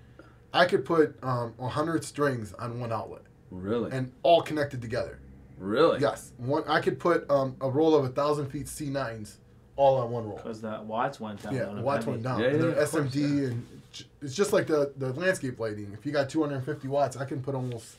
[0.52, 3.90] I could put um, 100 strings on one outlet Really?
[3.90, 5.18] and all connected together.
[5.58, 5.98] really?
[5.98, 6.62] Yes, one.
[6.68, 9.38] I could put um, a roll of a thousand feet C9s
[9.74, 10.36] all on one roll.
[10.36, 11.56] Because the watts went down.
[11.56, 12.38] Yeah, the watts went down.
[12.38, 15.58] Yeah, and yeah, they're of course, SMD and j- it's just like the the landscape
[15.58, 15.90] lighting.
[15.92, 17.96] If you got 250 watts, I can put almost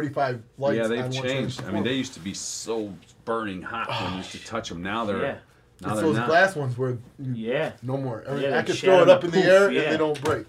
[0.00, 0.76] 45 lights.
[0.76, 1.64] yeah, they've one changed.
[1.64, 4.82] I mean, they used to be so burning hot when you used to touch them.
[4.82, 5.32] Now they're Yeah.
[5.32, 6.28] now it's they're those not.
[6.28, 7.72] glass ones where Yeah.
[7.82, 8.22] no more.
[8.26, 9.80] I, mean, Yeah, I could throw it up in the poof, air yeah.
[9.82, 10.46] and they don't break.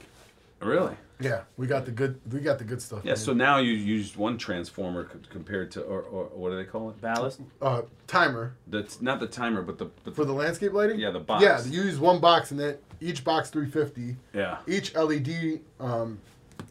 [0.62, 0.96] Really?
[1.20, 2.20] Yeah, we got the good.
[2.32, 3.00] We got the good stuff.
[3.04, 3.12] Yeah.
[3.12, 3.18] man.
[3.18, 7.02] So now you use one transformer compared to, or, or what do they call it?
[7.02, 7.42] Ballast.
[7.64, 11.00] uh, timer That's not the timer, but the, but for the landscape lighting.
[11.00, 11.44] Yeah, the box.
[11.44, 14.18] Yeah, you use one box and then each box 350.
[14.36, 14.58] yeah.
[14.68, 16.20] Each LED um,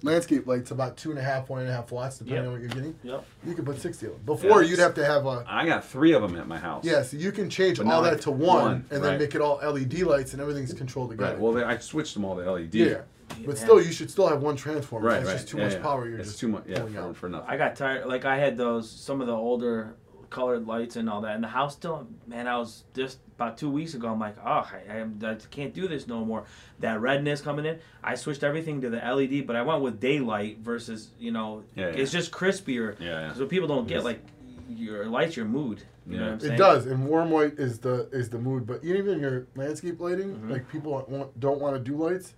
[0.03, 2.47] landscape light's about two and a half, one and a half watts, depending Yep.
[2.47, 2.95] on what you're getting.
[3.03, 3.25] Yep.
[3.47, 4.21] You can put 60 of them.
[4.25, 5.45] Before, Yeah, you'd have to have a.
[5.49, 6.85] I got three of them at my house.
[6.85, 9.19] Yeah, so you can change But all now I that to one, one, and then
[9.19, 11.33] make it all LED lights, and everything's controlled together.
[11.33, 11.41] Right.
[11.41, 12.75] Well, they, I switched them all to LED.
[12.75, 13.01] yeah.
[13.47, 13.63] But Yeah.
[13.63, 15.07] still, you should still have one transformer.
[15.09, 15.19] Right.
[15.21, 15.35] It's right.
[15.35, 15.83] just too yeah, much yeah.
[15.83, 16.09] power.
[16.09, 16.65] You're it's just too much.
[16.67, 17.17] Yeah, for, out.
[17.17, 17.49] for nothing.
[17.49, 18.07] I got tired.
[18.07, 19.95] Like I had those some of the older
[20.31, 22.07] colored lights and all that, and the house still.
[22.27, 24.09] Man, I was just about two weeks ago.
[24.09, 26.45] I'm like, oh, I, I, can't do this no more.
[26.79, 27.79] That redness coming in.
[28.03, 31.87] I switched everything to the LED, but I went with daylight versus you know, Yeah,
[31.89, 31.93] yeah.
[31.95, 32.99] it's just crispier.
[33.01, 33.35] Yeah, yeah.
[33.35, 34.21] So people don't get like
[34.69, 35.83] your lights, your mood.
[36.07, 36.27] You know Yeah.
[36.29, 36.53] what I'm saying?
[36.55, 38.67] It does, and warm white is the is the mood.
[38.67, 40.51] But even your landscape lighting, Mhm.
[40.51, 42.35] like people don't want, don't want to do lights,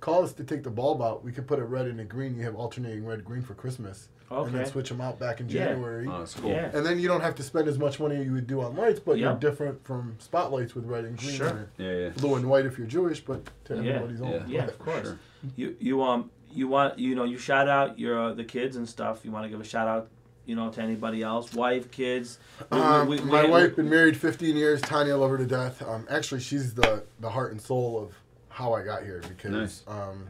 [0.00, 1.24] call us to take the bulb out.
[1.24, 2.36] We could put a red and a green.
[2.36, 5.68] You have alternating red green for Christmas, and then switch them out back in January.
[5.68, 5.74] Yeah.
[5.74, 6.08] January.
[6.08, 6.50] Oh, that's cool.
[6.50, 6.70] Yeah.
[6.74, 9.00] And then you don't have to spend as much money you would do on lights,
[9.00, 9.30] but Yeah.
[9.30, 11.48] you're different from spotlights with red and green, Sure.
[11.48, 12.08] or Yeah, yeah.
[12.10, 13.92] blue and white if you're Jewish, but to Yeah.
[13.92, 14.30] everybody's own.
[14.32, 14.44] Yeah.
[14.46, 15.06] Yeah, of course.
[15.06, 15.18] Sure.
[15.56, 18.88] You you um you want you know you shout out your uh, the kids and
[18.88, 19.24] stuff.
[19.24, 20.08] You want to give a shout out,
[20.46, 22.38] you know, to anybody else, wife, kids.
[22.72, 24.80] We- we- Um, we- my we- wife been married 15 years.
[24.80, 25.82] Tanya, love her to death.
[25.86, 28.14] Um, actually, she's the the heart and soul of
[28.48, 29.84] how I got here because Nice.
[29.86, 30.26] um,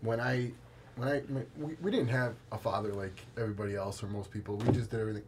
[0.00, 0.52] when I
[0.96, 1.22] when I
[1.56, 4.56] we, we didn't have a father like everybody else or most people.
[4.56, 5.24] We just did everything.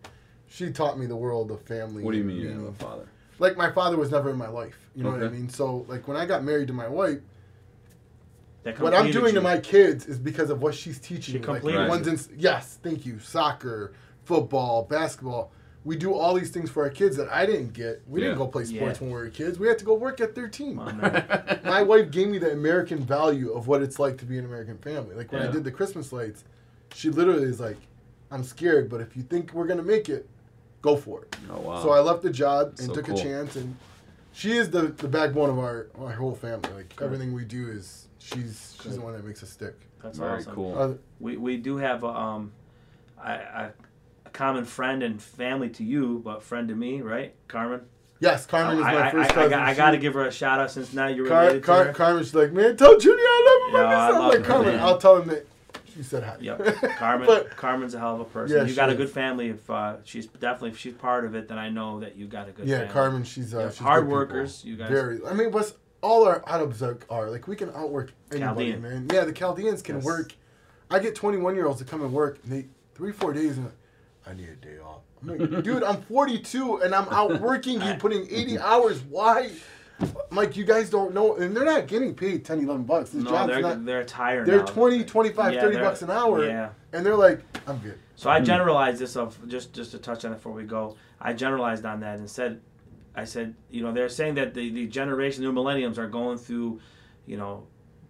[0.49, 2.03] She taught me the world of family.
[2.03, 3.09] What do you mean you being- have a father?
[3.41, 4.79] Like my father was never in my life.
[4.95, 5.49] You know what I mean?
[5.49, 7.19] So like when I got married to my wife,
[8.63, 9.41] that what I'm doing you.
[9.41, 11.47] to my kids is because of what she's teaching She me.
[11.47, 13.19] Like completed ones in yes, thank you.
[13.19, 13.93] Soccer,
[14.25, 15.51] football, basketball.
[15.85, 18.03] We do all these things for our kids that I didn't get.
[18.09, 18.29] We Yeah.
[18.29, 19.05] didn't go play sports Yeah.
[19.07, 19.59] when we were kids.
[19.59, 20.77] We had to go work at 13.
[20.79, 21.59] Come on.
[21.65, 24.79] My wife gave me the American value of what it's like to be an American
[24.79, 25.15] family.
[25.15, 26.45] Like when I did the Christmas lights,
[26.95, 27.77] she literally is like,
[28.31, 30.27] "I'm scared, but if you think we're gonna make it,
[30.81, 31.83] go for it." Oh wow.
[31.83, 33.19] So I left the job and So took cool.
[33.19, 33.77] a chance, and
[34.33, 36.71] she is the, the backbone of our, our whole family.
[36.75, 37.05] Like Good.
[37.05, 39.75] everything we do is she's she's the one that makes us stick.
[40.03, 40.55] That's Very awesome.
[40.55, 40.79] cool.
[40.79, 42.53] Uh, We, we do have um,
[43.23, 43.73] I, a, a
[44.35, 47.81] common friend and family to you, but friend to me, right, Carmen?
[48.21, 49.51] yes, Carmen is my I, first I, I, cousin.
[49.51, 51.63] got, I She- got to give her a shout out since now you're Car, related
[51.63, 51.93] Car, to her.
[51.95, 53.91] Carmen's like, man, tell Junior I love him.
[53.91, 54.81] Yeah, I love like, her, Carmen, man.
[54.81, 55.47] I'll tell him that
[55.95, 56.37] she said hi.
[56.41, 56.65] Yep,
[56.99, 57.27] Carmen.
[57.27, 58.57] But- Carmen's a hell of a person.
[58.57, 59.49] Yeah, you got a good family.
[59.51, 62.49] If uh, she's definitely if she's part of it, then I know that you got
[62.49, 62.67] a good.
[62.67, 62.93] yeah, family.
[62.93, 64.19] Carmen, she's uh, Yeah, she's hard good people.
[64.19, 64.65] workers.
[64.65, 64.91] You guys.
[64.91, 65.21] Very.
[65.25, 68.83] I mean, what's all our Arabs are, like we can outwork anybody, Chaldean.
[68.83, 69.09] man.
[69.13, 70.05] Yeah, the Chaldeans can Yes.
[70.05, 70.35] work.
[70.91, 72.39] I get 21 year olds to come and work.
[72.45, 73.71] And they three four days and
[74.27, 75.03] I need a day off.
[75.23, 79.03] I'm like, dude, I'm 42 and I'm out working you, putting 80 hours.
[79.03, 79.51] Why?
[80.31, 83.11] Like, you guys don't know, and they're not getting paid 10, 11 bucks.
[83.11, 83.85] This no, job's they're not.
[83.85, 84.47] they're tired.
[84.47, 84.67] They're now.
[84.67, 86.71] 20, 25, Yeah, 30 bucks an hour, Yeah.
[86.93, 87.99] and they're like, I'm good.
[88.17, 88.45] So I hmm.
[88.45, 90.97] generalized this of just just to touch on it before we go.
[91.21, 92.61] I generalized on that and said,
[93.15, 96.81] I said, you know, they're saying that the the generation, new millenniums, are going through,
[97.27, 97.67] you know,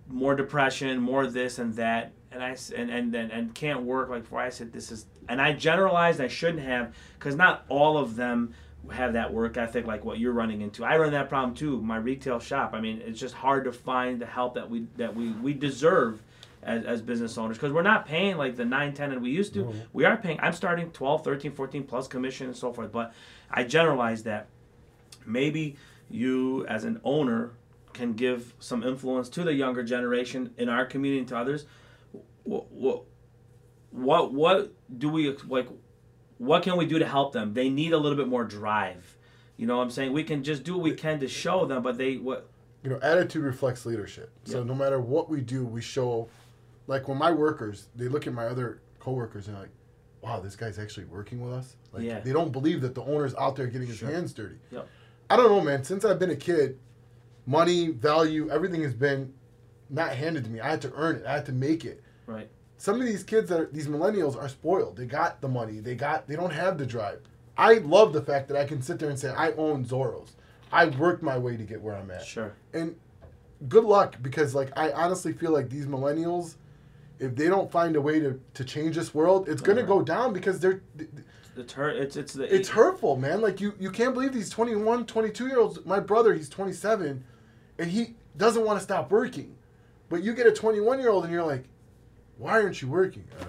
[0.08, 4.22] more depression, more this and that, and I and and and, and can't work like
[4.22, 4.40] before.
[4.40, 6.20] I said this is, and I generalized.
[6.20, 8.54] I shouldn't have, because not all of them
[8.92, 10.84] have that work ethic like what you're running into.
[10.84, 11.80] I run that problem too.
[11.80, 12.72] My retail shop.
[12.74, 16.22] I mean, it's just hard to find the help that we that we we deserve.
[16.66, 19.52] As, as business owners because we're not paying like the 9 10 that we used
[19.52, 23.12] to we are paying i'm starting 12 13 14 plus commission and so forth but
[23.50, 24.46] i generalize that
[25.26, 25.76] maybe
[26.08, 27.50] you as an owner
[27.92, 31.66] can give some influence to the younger generation in our community and to others
[32.44, 33.02] what
[33.94, 35.68] what, what do we like
[36.38, 39.16] what can we do to help them they need a little bit more drive
[39.56, 41.82] you know what i'm saying we can just do what we can to show them
[41.82, 42.48] but they what
[42.82, 44.30] you know, attitude reflects leadership.
[44.44, 46.28] So no matter what we do, we show.
[46.86, 49.72] Like when my workers, they look at my other coworkers and they're like,
[50.20, 52.20] "Wow, this guy's actually working with us." Like Yeah.
[52.20, 54.10] they don't believe that the owner's out there getting his Sure.
[54.10, 54.56] hands dirty.
[54.70, 54.86] Yep.
[55.30, 55.82] I don't know, man.
[55.82, 56.78] Since I've been a kid,
[57.46, 59.32] money, value, everything has been
[59.88, 60.60] not handed to me.
[60.60, 61.24] I had to earn it.
[61.24, 62.02] I had to make it.
[62.26, 62.50] right
[62.84, 64.98] Some of these kids that are these millennials are spoiled.
[64.98, 65.80] They got the money.
[65.80, 66.28] They got.
[66.28, 67.22] They don't have the drive.
[67.56, 70.32] I love the fact that I can sit there and say I own Zorros.
[70.70, 72.94] I worked my way to get where I'm at sure and
[73.70, 76.56] good luck because like I honestly feel like these millennials,
[77.18, 80.34] if they don't find a way to, to change this world, it's gonna go down
[80.34, 80.82] because they're
[81.56, 83.40] it's hurt it's it's the it's hurtful, man.
[83.40, 85.78] Like you you can't believe these 21, 22 year olds.
[85.86, 87.24] My brother, he's 27,
[87.78, 89.56] and he doesn't want to stop working,
[90.10, 91.64] but you get a 21 year old and you're like,
[92.38, 93.24] why aren't you working?
[93.40, 93.44] Uh,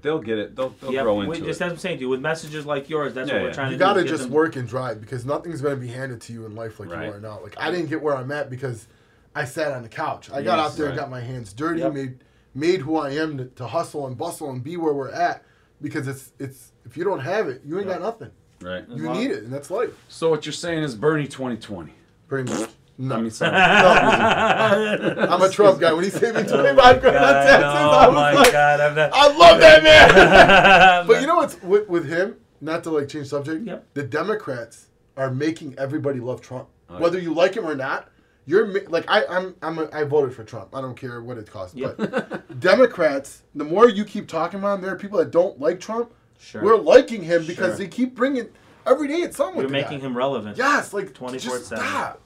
[0.00, 0.56] They'll get it.
[0.56, 1.46] They'll, they'll Yep, grow into just it.
[1.46, 2.08] that's what I'm saying to you.
[2.08, 3.54] With messages like yours, that's Yeah, what we're yeah.
[3.54, 3.88] trying you to do.
[3.88, 6.56] You gotta just them- work and drive because nothing's gonna be handed to you in
[6.56, 7.06] life like Right.
[7.06, 7.38] you are now.
[7.40, 8.88] Like I didn't get where I'm at because
[9.36, 10.28] I sat on the couch.
[10.32, 11.92] I got out there and got my hands dirty, Yep.
[11.94, 12.18] made
[12.54, 15.44] made who I am to, to hustle and bustle and be where we're at.
[15.80, 18.00] Because it's it's if you don't have it, you ain't Yep.
[18.00, 18.30] got nothing.
[18.60, 18.84] Right.
[18.88, 19.90] You long- need it, and that's life.
[20.08, 21.92] So what you're saying is Bernie 2020.
[22.26, 22.70] Pretty much.
[22.98, 23.52] No, I mean, sorry.
[23.56, 25.92] I'm a Trump guy.
[25.92, 28.52] When he saved me 25 grand oh on God, taxes, I oh was my like,
[28.52, 29.10] god, I'm not.
[29.12, 29.82] I love that
[31.02, 31.06] man.
[31.06, 32.36] but you know what's with, with him?
[32.60, 33.66] Not to like change subject.
[33.66, 33.86] Yep.
[33.94, 34.86] The Democrats
[35.16, 38.08] are making everybody love Trump, Oh, whether you like him or not.
[38.44, 39.54] You're like I, I'm.
[39.62, 39.78] I'm.
[39.78, 40.74] A, I voted for Trump.
[40.74, 41.76] I don't care what it costs.
[41.76, 41.96] Yep.
[41.96, 45.78] But Democrats, the more you keep talking about him, there are people that don't like
[45.80, 46.12] Trump.
[46.40, 46.60] Sure.
[46.62, 47.76] We're liking him because Sure.
[47.78, 48.48] they keep bringing
[48.84, 49.18] every day.
[49.22, 49.56] It's something.
[49.58, 50.06] You're with making guy.
[50.06, 50.56] him relevant.
[50.56, 51.40] Yes, like 24/7.
[51.40, 52.20] just stop.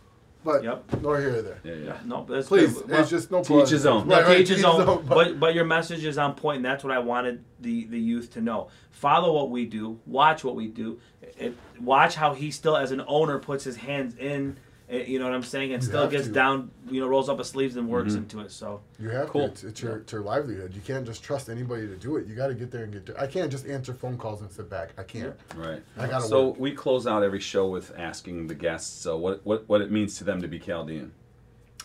[0.47, 1.03] But Yep.
[1.03, 1.59] nor here or there.
[1.65, 1.97] Yeah, yeah.
[2.05, 2.89] No, that's Please, good.
[2.89, 3.43] Well, it's just no.
[3.43, 4.07] to each his own.
[4.07, 4.87] No, Right, to right, each his own.
[4.87, 7.99] but- But but your message is on point, and that's what I wanted the the
[7.99, 8.69] youth to know.
[8.93, 9.99] Follow what we do.
[10.07, 11.01] Watch what we do.
[11.37, 14.57] It, watch how he still, as an owner, puts his hands in.
[14.89, 16.33] Eh, You know what I'm saying, and You still gets to.
[16.33, 16.71] down.
[16.91, 18.19] You know, rolls up his sleeves and works Mhm.
[18.19, 18.51] into it.
[18.53, 19.47] So You have Cool.
[19.47, 19.53] to.
[19.53, 20.75] It's, it's your, it's your livelihood.
[20.75, 22.27] You can't just trust anybody to do it.
[22.27, 23.21] You got to get there and get there.
[23.21, 24.91] I can't just answer phone calls and sit back.
[24.99, 25.35] I can't.
[25.57, 25.83] Right.
[25.99, 26.61] I gotta So work.
[26.61, 30.17] we close out every show with asking the guests uh, what, what what it means
[30.19, 31.13] to them to be Chaldean.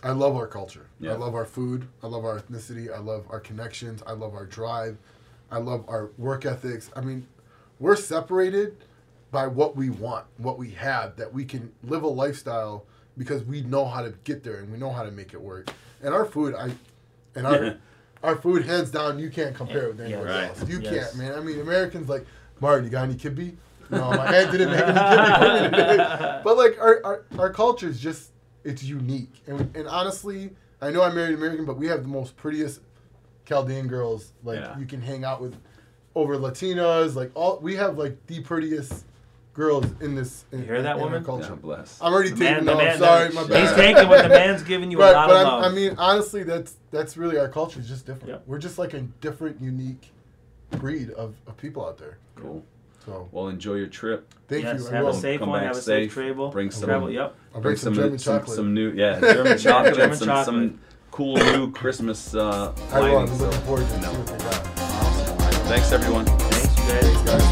[0.04, 0.88] I love our culture.
[1.00, 1.14] Yeah.
[1.14, 1.88] I love our food.
[2.02, 2.92] I love our ethnicity.
[2.92, 4.02] I love our connections.
[4.08, 4.98] I love our drive.
[5.52, 6.90] I love our work ethics.
[6.96, 7.28] I mean,
[7.80, 8.78] we're separated
[9.32, 12.86] by what we want, what we have, that we can live a lifestyle
[13.18, 15.70] because we know how to get there and we know how to make it work.
[16.02, 16.72] And our food, I,
[17.36, 17.78] and our,
[18.24, 20.22] our food, hands down, you can't compare it with Yeah.
[20.22, 20.44] Right.
[20.50, 20.68] else.
[20.68, 21.12] You Yes.
[21.14, 21.38] can't, man.
[21.38, 22.26] I mean, Americans like,
[22.60, 23.56] Martin, you got any kibbe?
[23.90, 26.42] No, my aunt didn't make any kibbe for me today.
[26.44, 28.32] But like our, our, our culture is just
[28.64, 29.42] it's unique.
[29.48, 30.52] And, and honestly,
[30.82, 32.80] I know I married American, but we have the most prettiest
[33.46, 34.32] Chaldean girls.
[34.44, 34.78] Like Yeah.
[34.80, 35.56] you can hang out with
[36.16, 37.16] over Latinas.
[37.16, 39.06] Like all we have like the prettiest
[39.54, 40.46] girls in this.
[40.52, 41.24] In, You hear that, in our woman?
[41.24, 41.50] Culture.
[41.50, 42.00] God bless.
[42.02, 42.54] I'm already The taking.
[42.56, 43.60] man, no, man, I'm sorry, my bad.
[43.62, 43.76] he's bad.
[43.96, 45.72] taking what the man's giving you Right, a lot but of I'm, love.
[45.72, 48.30] I mean, honestly, that's that's really our culture is just different.
[48.30, 48.44] Yep.
[48.48, 50.12] We're just like a different, unique
[50.72, 52.18] breed of, of people out there.
[52.36, 52.64] Cool.
[53.06, 54.32] So Well, enjoy your trip.
[54.48, 54.88] thank yes, you.
[54.90, 55.12] I have will.
[55.12, 55.60] a safe Come one.
[55.60, 56.12] back Have a safe.
[56.12, 56.50] safe travel.
[56.50, 57.10] Bring some- travel.
[57.10, 57.36] Yep.
[57.56, 58.56] I'll bring some, German some, chocolate.
[58.56, 60.46] some new yeah German chocolate, German some, chocolate.
[60.46, 60.80] some
[61.10, 63.18] cool new Christmas uh, I will.
[63.18, 63.28] I'm.
[63.28, 64.12] So, looking forward to no.
[64.12, 64.68] see what they got.
[64.78, 65.38] awesome.
[65.68, 66.26] Thanks everyone.
[66.26, 67.04] Thanks, you guys.
[67.04, 67.51] Thanks, guys.